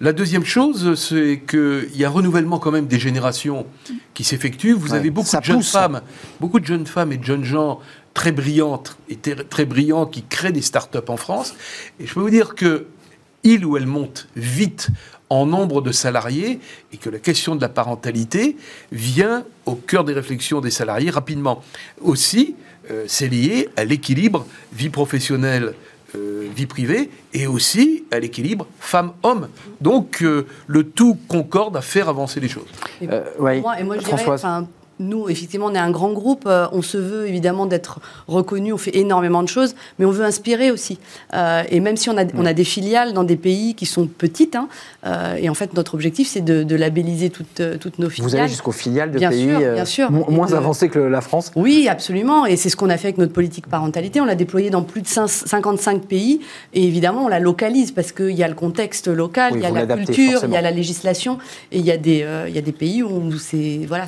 [0.00, 3.66] La deuxième chose, c'est qu'il y a un renouvellement quand même des générations
[4.12, 4.72] qui s'effectue.
[4.72, 6.02] Vous avez beaucoup de jeunes femmes,
[6.40, 7.80] beaucoup de jeunes femmes et de jeunes gens
[8.12, 11.54] très brillantes et très brillants qui créent des start-up en France.
[12.00, 12.86] Et je peux vous dire que
[13.44, 14.88] il ou elle monte vite
[15.30, 16.60] en nombre de salariés
[16.92, 18.56] et que la question de la parentalité
[18.92, 21.62] vient au cœur des réflexions des salariés rapidement.
[22.00, 22.54] Aussi,
[22.90, 25.74] euh, c'est lié à l'équilibre vie professionnelle
[26.14, 29.48] euh, vie privée et aussi à l'équilibre femme-homme.
[29.80, 32.68] Donc euh, le tout concorde à faire avancer les choses.
[33.00, 33.08] Et,
[33.38, 34.38] moi, et moi, je dirais,
[35.00, 36.44] nous, effectivement, on est un grand groupe.
[36.46, 38.72] Euh, on se veut évidemment d'être reconnu.
[38.72, 40.98] On fait énormément de choses, mais on veut inspirer aussi.
[41.34, 44.06] Euh, et même si on a, on a des filiales dans des pays qui sont
[44.06, 44.68] petites, hein,
[45.04, 48.30] euh, et en fait, notre objectif, c'est de, labelliser toutes, toutes nos filiales.
[48.30, 50.10] Vous allez jusqu'aux filiales de pays bien sûr.
[50.10, 51.50] moins avancés que la France?
[51.56, 52.46] Oui, absolument.
[52.46, 54.20] Et c'est ce qu'on a fait avec notre politique parentalité.
[54.20, 56.40] On l'a déployée dans plus de 55 pays.
[56.72, 59.70] Et évidemment, on la localise parce qu'il y a le contexte local, il y a
[59.70, 61.38] la culture, il y a la législation.
[61.70, 64.06] Et il y a des, il y a des pays où c'est voilà,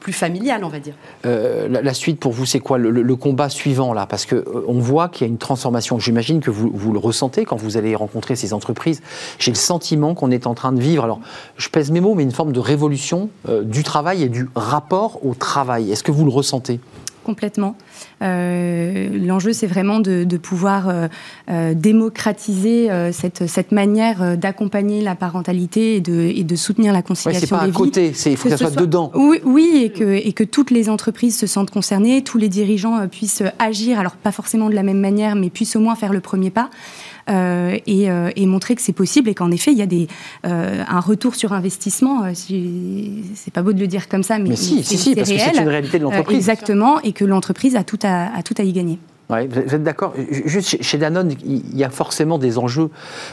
[0.00, 0.94] plus facile familiale, on va dire.
[1.26, 4.06] Euh, la, suite pour vous, c'est quoi le, combat suivant là?
[4.06, 5.98] Parce que euh, on voit qu'il y a une transformation.
[5.98, 9.02] J'imagine que vous, vous, le ressentez quand vous allez rencontrer ces entreprises.
[9.38, 11.04] J'ai le sentiment qu'on est en train de vivre.
[11.04, 11.20] Alors,
[11.58, 15.24] je pèse mes mots, mais une forme de révolution euh, du travail et du rapport
[15.26, 15.92] au travail.
[15.92, 16.80] Est-ce que vous le ressentez?
[17.24, 17.76] Complètement.
[18.20, 20.92] L'enjeu, c'est vraiment de, pouvoir
[21.48, 27.62] démocratiser cette, cette manière d'accompagner la parentalité et de, et de soutenir la conciliation ouais,
[27.66, 29.10] c'est pas à côté, il faut que, ça soit, dedans.
[29.14, 33.06] Oui, oui et, que, et que toutes les entreprises se sentent concernées, tous les dirigeants
[33.08, 36.20] puissent agir, alors pas forcément de la même manière, mais puissent au moins faire le
[36.20, 36.70] premier pas.
[37.30, 40.08] Euh, euh, et, montrer que c'est possible et qu'en effet il y a des,
[40.46, 42.24] euh, un retour sur investissement.
[42.34, 45.56] c'est pas beau de le dire comme ça, mais, si, si, si, parce que c'est
[45.56, 46.36] une réalité de l'entreprise.
[46.36, 48.98] exactement, et que l'entreprise a tout à, a tout à y gagner.
[49.28, 50.12] Vous êtes d'accord?
[50.30, 52.90] Juste chez Danone, il y a forcément des enjeux,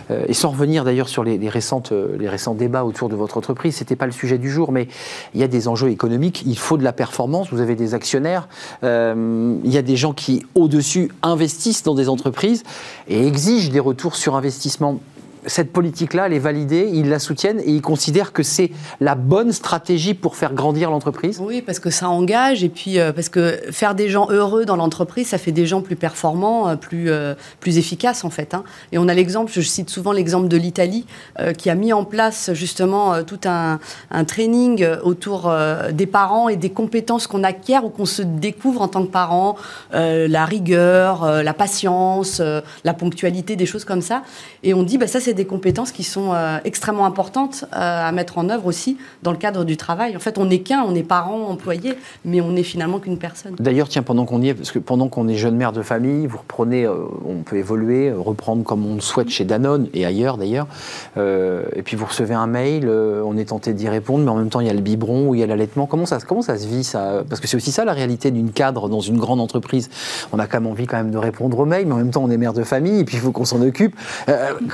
[0.09, 3.83] euh, et sans revenir d'ailleurs sur euh, les récents débats autour de votre entreprise, ce
[3.83, 4.87] n'était pas le sujet du jour, mais
[5.33, 8.47] il y a des enjeux économiques, il faut de la performance, vous avez des actionnaires,
[8.83, 12.63] euh, il y a des gens qui, au-dessus, investissent dans des entreprises
[13.09, 15.01] et exigent des retours sur investissement
[15.45, 19.51] cette politique-là, elle est validée, ils la soutiennent et ils considèrent que c'est la bonne
[19.51, 23.59] stratégie pour faire grandir l'entreprise Oui, parce que ça engage et puis euh, parce que
[23.71, 27.33] faire des gens heureux dans l'entreprise, ça fait des gens plus performants, euh, plus, euh,
[27.59, 28.53] plus efficaces en fait.
[28.53, 28.63] Hein.
[28.91, 31.05] Et on a l'exemple, je cite souvent l'exemple de l'Italie,
[31.57, 33.79] qui a mis en place justement tout un,
[34.11, 35.51] un, training autour
[35.91, 39.55] des parents et des compétences qu'on acquiert ou qu'on se découvre en tant que parent,
[39.93, 42.41] la rigueur, la patience,
[42.83, 44.23] la ponctualité, des choses comme ça.
[44.63, 48.11] Et on dit, bah, ça c'est des compétences qui sont euh, extrêmement importantes euh, à
[48.11, 50.15] mettre en œuvre aussi dans le cadre du travail.
[50.15, 53.55] En fait, on n'est qu'un, on est parent, employé, mais on n'est finalement qu'une personne.
[53.59, 56.27] D'ailleurs, tiens, pendant qu'on y est, parce que pendant qu'on est jeune mère de famille,
[56.27, 60.37] vous reprenez, euh, on peut évoluer, reprendre comme on le souhaite chez Danone et ailleurs
[60.37, 60.67] d'ailleurs,
[61.17, 64.59] et puis vous recevez un mail, on est tenté d'y répondre, mais en même temps
[64.59, 65.85] il y a le biberon ou il y a l'allaitement.
[65.85, 67.23] Comment ça, comment ça se vit ça?
[67.27, 69.89] Parce que c'est aussi ça la réalité d'une cadre dans une grande entreprise.
[70.31, 72.23] On a quand même envie quand même de répondre aux mails, mais en même temps
[72.23, 73.95] on est mère de famille et puis il faut qu'on s'en occupe.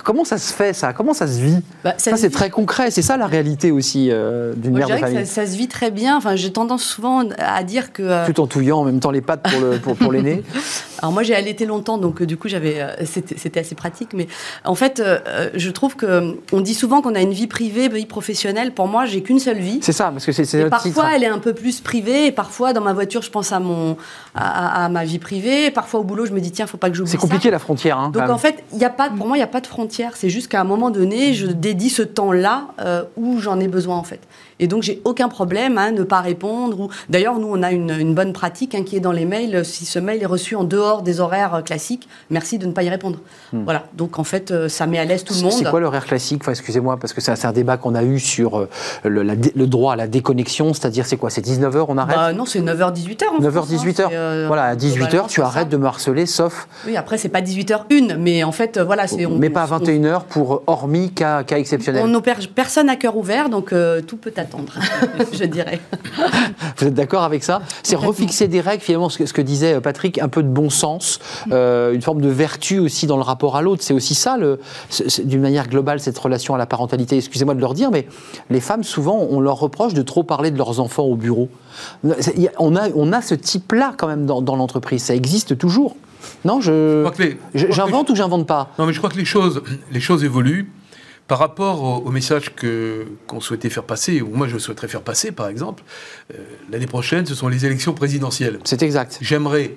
[0.03, 2.91] comment ça se fait ça Comment ça se vit bah, Ça, c'est très concret.
[2.91, 5.25] C'est ça la réalité aussi euh, d'une mère de famille.
[5.25, 6.17] ça, se vit très bien.
[6.17, 9.21] Enfin, j'ai tendance souvent à dire que euh, tout en touillant en même temps les
[9.21, 10.43] pattes pour le pour, pour l'aîné.
[10.99, 14.13] Alors moi j'ai allaité longtemps, donc euh, du coup j'avais c'était assez pratique.
[14.13, 14.27] Mais
[14.63, 15.01] en fait,
[15.53, 18.73] je trouve que on dit souvent qu'on a une vie privée, vie professionnelle.
[18.73, 19.79] Pour moi, j'ai qu'une seule vie.
[19.81, 22.27] C'est ça, parce que c'est Parfois, elle est un peu plus privée.
[22.27, 23.97] Et parfois, dans ma voiture, je pense à mon
[24.35, 25.65] à, ma vie privée.
[25.65, 27.11] Et parfois, au boulot, je me dis tiens, faut pas que j'oublie.
[27.11, 27.97] C'est compliqué la frontière.
[27.97, 29.67] Hein, donc en fait, il y a pas pour moi, il y a pas de
[29.67, 30.13] frontière.
[30.15, 33.97] C'est juste qu'à un moment donné, je dédie ce temps-là euh, où j'en ai besoin
[33.97, 34.21] en fait.
[34.59, 36.79] Et donc, j'ai aucun problème à ne pas répondre.
[36.79, 36.89] Ou...
[37.09, 39.63] D'ailleurs, nous, on a une, bonne pratique hein, qui est dans les mails.
[39.63, 42.83] Si ce mail est reçu en dehors des horaires euh, classiques, merci de ne pas
[42.83, 43.19] y répondre.
[43.53, 43.63] Hmm.
[43.63, 43.83] Voilà.
[43.93, 45.51] Donc, en fait, euh, ça met à l'aise tout le monde.
[45.51, 46.41] C'est quoi l'horaire classique?
[46.41, 48.69] Enfin, Excusez-moi, parce que c'est un, débat qu'on a eu sur euh,
[49.03, 50.73] le, droit à la déconnexion.
[50.73, 51.29] C'est-à-dire, c'est quoi?
[51.29, 52.15] C'est 19h, on arrête?
[52.15, 53.41] Bah, Non, c'est 9h, 18h.
[53.41, 54.47] 9h, 18h.
[54.47, 56.67] voilà, à 18h, tu arrêtes de me harceler, sauf.
[56.85, 59.07] Oui, après, c'est pas 18h une, mais en fait, voilà.
[59.07, 62.03] c'est mais pas à 21h pour hormis cas, cas exceptionnels.
[62.03, 63.73] On n'opère personne à cœur ouvert, donc
[64.07, 64.73] tout peut attendre.
[65.33, 65.79] je dirais.
[66.77, 67.61] Vous êtes d'accord avec ça?
[67.83, 70.69] C'est refixer des règles, finalement, ce que, ce que, disait Patrick, un peu de bon
[70.69, 70.76] sens,
[71.51, 73.84] euh, une forme de vertu aussi dans le rapport à l'autre.
[73.84, 74.38] C'est aussi ça,
[75.23, 77.17] d'une manière globale, cette relation à la parentalité.
[77.17, 78.07] Excusez-moi de leur dire, mais
[78.49, 81.49] les femmes, souvent, on leur reproche de trop parler de leurs enfants au bureau.
[82.59, 85.03] On a, on a ce type-là, quand même, dans, l'entreprise.
[85.03, 85.95] Ça existe toujours.
[86.45, 87.07] Non, je,
[87.53, 88.71] j'invente ou j'invente pas?
[88.80, 89.61] Non, mais je crois que les choses,
[89.91, 90.71] les choses évoluent.
[91.28, 95.34] Par rapport au, message que, qu'on souhaitait faire passer, ou moi je souhaiterais faire passer
[95.34, 95.84] par exemple,
[96.34, 96.38] euh,
[96.71, 98.59] l'année prochaine, ce sont les élections présidentielles.
[98.63, 99.17] C'est exact.
[99.19, 99.75] J'aimerais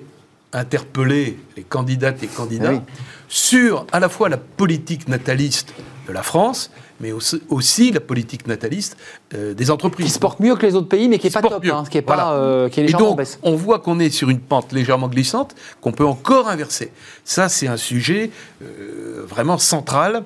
[0.53, 2.91] interpeller les candidates et candidats ah
[3.27, 5.73] sur à la fois la politique nataliste
[6.07, 8.97] de la France, mais aussi, la politique nataliste
[9.33, 10.05] euh, des entreprises.
[10.05, 11.97] Qui se porte mieux que les autres pays, mais qui n'est pas top, hein, qui
[11.97, 14.71] est, pas, euh, qui est légèrement et donc, On voit qu'on est sur une pente
[14.73, 16.91] légèrement glissante, qu'on peut encore inverser.
[17.23, 18.29] Ça, c'est un sujet
[19.25, 20.23] vraiment central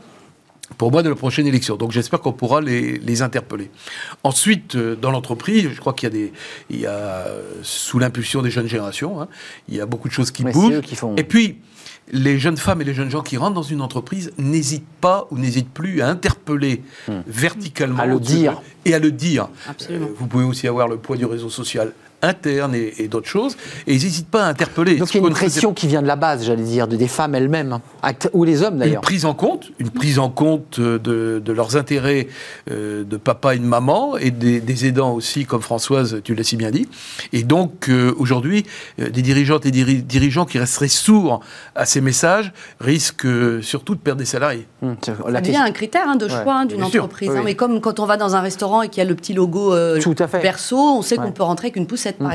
[0.77, 1.75] pour moi de la prochaine élection.
[1.75, 3.69] Donc j'espère qu'on pourra les, interpeller.
[4.23, 6.33] Ensuite, euh, dans l'entreprise, je crois qu'il y a des,
[6.69, 7.25] il y a,
[7.61, 9.27] sous l'impulsion des jeunes générations, hein,
[9.69, 10.81] il y a beaucoup de choses qui bougent.
[10.81, 11.15] Qui font...
[11.15, 11.59] Et puis,
[12.11, 15.37] les jeunes femmes et les jeunes gens qui rentrent dans une entreprise n'hésitent pas ou
[15.37, 17.21] n'hésitent plus à interpeller hmm.
[17.25, 17.99] verticalement.
[17.99, 18.61] À le dire.
[18.85, 19.47] Et à le dire.
[19.67, 20.07] Absolument.
[20.07, 23.57] Euh, vous pouvez aussi avoir le poids du réseau social interne et, d'autres choses.
[23.87, 24.97] Et ils n'hésitent pas à interpeller.
[24.97, 27.07] Donc il y a une pression qui vient de la base, j'allais dire, de des
[27.07, 28.95] femmes elles-mêmes, hein, ou les hommes d'ailleurs.
[28.95, 32.27] Une prise en compte, une prise en compte de, leurs intérêts
[32.71, 36.57] euh, de papa et de maman, et des, aidants aussi, comme Françoise, tu l'as si
[36.57, 36.87] bien dit.
[37.31, 38.65] Et donc euh, aujourd'hui,
[38.99, 41.41] euh, des dirigeantes et des dirigeants qui resteraient sourds
[41.75, 43.27] à ces messages risquent
[43.61, 44.67] surtout de perdre des salariés.
[44.81, 47.31] Hum, ça devient un critère hein, de choix hein, d'une entreprise.
[47.43, 49.73] Mais comme quand on va dans un restaurant et qu'il y a le petit logo
[50.41, 51.71] perso, on sait qu'on peut rentrer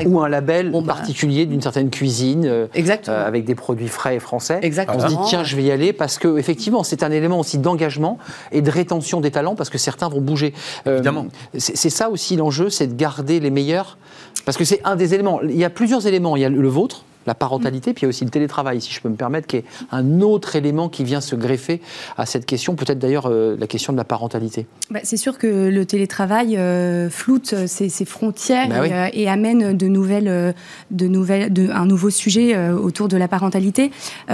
[0.05, 0.81] Ou un label bah.
[0.85, 4.59] particulier d'une certaine cuisine, euh, euh, avec des produits frais et français.
[4.61, 5.03] Exactement.
[5.03, 7.57] On se dit, tiens, je vais y aller, parce que effectivement, c'est un élément aussi
[7.57, 8.17] d'engagement
[8.51, 10.53] et de rétention des talents, parce que certains vont bouger.
[10.87, 11.27] Euh, Évidemment.
[11.57, 13.97] C'est ça aussi l'enjeu, c'est de garder les meilleurs,
[14.45, 15.41] parce que c'est un des éléments.
[15.43, 16.35] Il y a plusieurs éléments.
[16.35, 18.91] Il y a le vôtre, la parentalité, puis il y a aussi le télétravail, si
[18.93, 21.81] je peux me permettre, qui est un autre élément qui vient se greffer
[22.17, 24.65] à cette question, peut-être d'ailleurs euh, la question de la parentalité.
[24.89, 30.55] Bah, c'est sûr que le télétravail euh, floute ses, frontières bah et, amène de nouvelles,
[30.91, 33.91] de nouvelles, de, un nouveau sujet autour de la parentalité.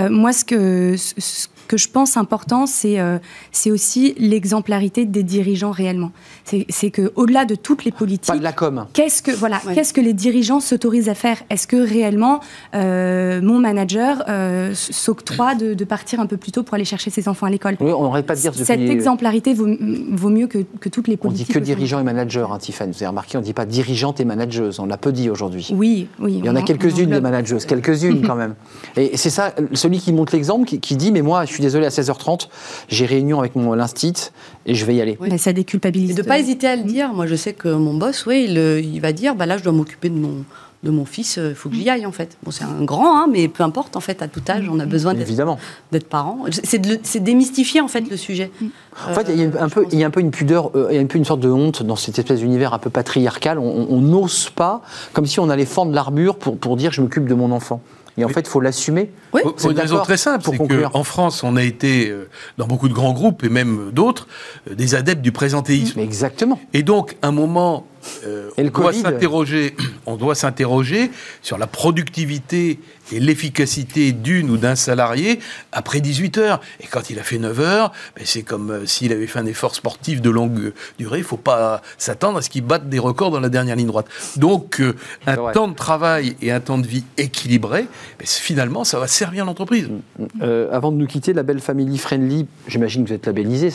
[0.10, 0.96] moi, ce que,
[1.68, 3.20] que je pense important, c'est euh,
[3.52, 6.12] c'est aussi l'exemplarité des dirigeants réellement.
[6.70, 8.86] C'est que au-delà de toutes les politiques, pas de la com.
[8.94, 11.44] Qu'est-ce que voilà, qu'est-ce que les dirigeants s'autorisent à faire?
[11.50, 12.40] Est-ce que réellement
[12.74, 17.10] euh, mon manager euh, s'octroie de, de, partir un peu plus tôt pour aller chercher
[17.10, 17.78] ses enfants à l'école?
[17.80, 18.66] Oui, on n'aurait pas de dire depuis...
[18.66, 19.68] cette exemplarité vaut,
[20.12, 21.48] vaut mieux que, que, toutes les politiques.
[21.50, 22.92] On dit que dirigeants et managers, hein, Tiffany.
[22.92, 24.80] Vous avez remarqué, on ne dit pas dirigeante et manageuse.
[24.80, 25.70] On l'a peu dit aujourd'hui.
[25.74, 26.36] Oui, oui.
[26.40, 28.56] Il y en a quelques-unes des manageuses, quelques-unes quand même.
[28.96, 31.86] Et c'est ça, celui qui montre l'exemple, qui, qui, dit mais moi, je suis désolé,
[31.86, 32.48] à 16h30,
[32.88, 34.32] j'ai réunion avec mon l'instit
[34.66, 35.18] et je vais y aller.
[35.20, 36.12] Mais ça déculpabilise.
[36.12, 37.14] Et de pas hésiter à le dire.
[37.14, 39.74] Moi, je sais que mon boss, oui, il, il va dire, bah là, je dois
[39.74, 40.44] m'occuper de mon
[40.84, 42.38] de mon fils, il euh, faut que j'y aille en fait.
[42.44, 44.86] Bon, c'est un grand, hein, mais peu importe en fait, à tout âge, on a
[44.86, 46.46] besoin d'être parent.
[46.64, 48.52] C'est démystifier en fait le sujet.
[49.08, 50.88] En fait, il y a un, peu, il y a un peu une pudeur, euh,
[50.92, 52.90] il y a un peu une sorte de honte dans cette espèce d'univers un peu
[52.90, 53.58] patriarcal.
[53.58, 54.82] On n'ose pas,
[55.14, 57.82] comme si on allait fendre l'armure pour, pour dire je m'occupe de mon enfant.
[58.18, 59.12] Et en fait, il faut l'assumer.
[59.34, 62.90] Oui, pour une raison très simple, c'est qu'en France, on a été, euh, dans beaucoup
[62.90, 64.28] de grands groupes et même d'autres,
[64.70, 66.00] euh, des adeptes du présentéisme.
[66.00, 66.60] Exactement.
[66.74, 67.86] Et donc, un moment,
[68.26, 72.80] euh, on, doit s'interroger, on doit s'interroger sur la productivité
[73.12, 75.40] et l'efficacité d'une ou d'un salarié
[75.72, 76.62] après 18 heures.
[76.82, 79.46] Et quand il a fait 9 heures, ben c'est comme euh, s'il avait fait un
[79.46, 81.20] effort sportif de longue durée.
[81.20, 83.88] Il ne faut pas s'attendre à ce qu'il batte des records dans la dernière ligne
[83.88, 84.08] droite.
[84.36, 84.96] Donc, euh,
[85.26, 87.88] un temps de travail et un temps de vie équilibré,
[88.20, 89.88] ben finalement, ça va servir l'entreprise.
[89.88, 90.28] Mm, mm.
[90.42, 93.70] Euh, avant de nous quitter, la belle Family Friendly, j'imagine que vous êtes labellisé.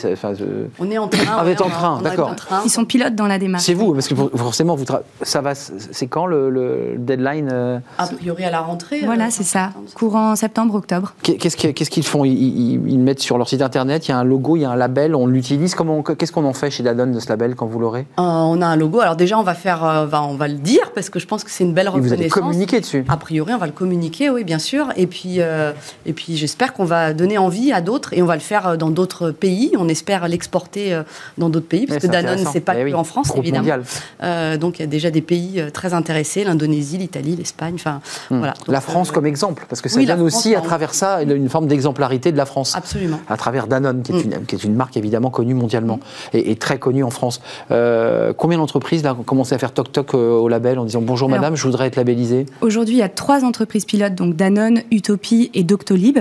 [0.79, 1.23] On est en train.
[1.27, 2.35] Ah, vous êtes en train, d'accord.
[2.65, 3.63] Ils sont pilotes dans la démarche.
[3.63, 4.85] C'est vous, parce que forcément, vous
[5.21, 5.55] ça va.
[5.55, 9.01] C'est quand le, deadline A priori à la rentrée.
[9.03, 9.71] Voilà c'est ça.
[9.95, 11.13] Courant septembre-octobre.
[11.21, 12.23] Qu'est-ce qu'ils font?
[12.25, 14.75] Ils, mettent sur leur site internet, il y a un logo, il y a un
[14.75, 15.75] label, on l'utilise.
[15.75, 18.05] Qu'est-ce qu'on en fait chez Danone de ce label quand vous l'aurez?
[18.19, 18.99] Euh, On a un logo.
[19.01, 21.51] Alors déjà, on va faire, euh, on va le dire parce que je pense que
[21.51, 22.15] c'est une belle reconnaissance.
[22.17, 23.05] vous allez communiquer dessus.
[23.09, 24.89] A priori, on va le communiquer, oui, bien sûr.
[24.95, 25.73] Et puis, euh,
[26.05, 28.89] et puis, j'espère qu'on va donner envie à d'autres et on va le faire dans
[28.89, 29.71] d'autres pays.
[29.77, 31.01] On espère l'exporter
[31.37, 33.83] dans d'autres pays parce que Danone, c'est pas eh que en France, évidemment.
[34.21, 37.75] Donc, il y a déjà des pays très intéressés l'Indonésie, l'Italie, l'Espagne.
[37.75, 38.37] Enfin, hmm.
[38.37, 38.53] voilà.
[38.67, 42.31] la France comme exemple, parce que ça donne aussi à travers ça une forme d'exemplarité
[42.31, 42.75] de la France.
[42.75, 43.19] Absolument.
[43.27, 44.31] À travers Danone, qui est, mm.
[44.31, 45.99] une, qui est une marque évidemment connue mondialement
[46.33, 46.37] mm.
[46.37, 47.41] et, très connue en France.
[47.71, 51.55] Euh, combien d'entreprises ont commencé à faire toc-toc euh, au label en disant bonjour madame,
[51.55, 52.45] je voudrais être labellisée?
[52.61, 56.19] Aujourd'hui, il y a trois entreprises pilotes, donc Danone, Utopie et Doctolib.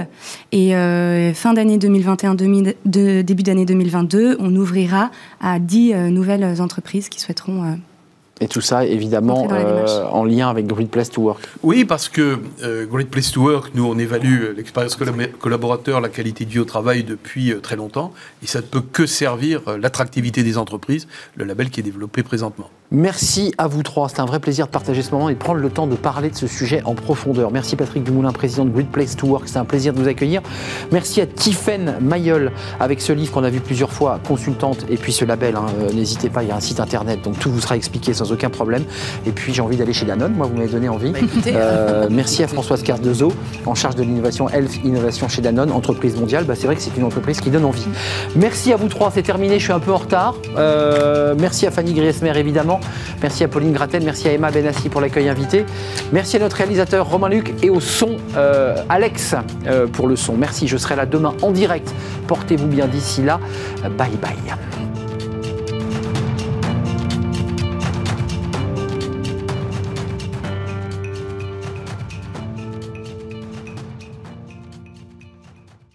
[0.53, 7.21] Et euh, fin d'année 2021, début d'année 2022, on ouvrira à 10 nouvelles entreprises qui
[7.21, 7.79] souhaiteront
[8.41, 11.49] et tout ça, évidemment, euh, en lien avec Great Place to Work.
[11.63, 14.99] Oui, parce que euh, Great Place to Work, nous, on évalue l'expérience
[15.39, 18.13] collaborateur, la qualité de vie au travail depuis euh, très longtemps,
[18.43, 21.07] et ça ne peut que servir l'attractivité des entreprises,
[21.37, 22.69] le label qui est développé présentement.
[22.95, 24.11] Merci à vous trois.
[24.11, 26.29] C'est un vrai plaisir de partager ce moment et de prendre le temps de parler
[26.29, 27.51] de ce sujet en profondeur.
[27.51, 29.45] Merci Patrick Dumoulin, président de Great Place to Work.
[29.47, 30.43] C'est un plaisir de vous accueillir.
[30.91, 35.11] Merci à Tiffaine Mayol avec ce livre qu'on a vu plusieurs fois, consultante, et puis
[35.11, 35.57] ce label.
[35.57, 35.65] Hein.
[35.81, 38.31] Euh, n'hésitez pas, il y a un site internet, donc tout vous sera expliqué sans
[38.31, 38.85] aucun problème.
[39.25, 40.35] Et puis j'ai envie d'aller chez Danone.
[40.35, 41.13] Moi, vous m'avez donné envie.
[41.13, 43.33] Bah, euh, merci à Françoise Cardezo,
[43.65, 46.45] en charge de l'innovation Health Innovation chez Danone, entreprise mondiale.
[46.45, 47.87] Bah, c'est vrai que c'est une entreprise qui donne envie.
[48.37, 49.11] Merci à vous trois.
[49.11, 49.59] C'est terminé.
[49.59, 50.35] Je suis un peu en retard.
[50.59, 52.82] Euh, merci à Fanny Griesmer, évidemment.
[53.23, 55.65] Merci à Pauline Gratel, merci à Emma Benassi pour l'accueil invité.
[56.13, 59.35] Merci à notre réalisateur Romain Luc et au son euh, Alex
[59.67, 60.35] euh, pour le son.
[60.37, 61.93] Merci, je serai là demain en direct.
[62.27, 63.41] Portez-vous bien d'ici là.
[63.97, 64.92] Bye bye.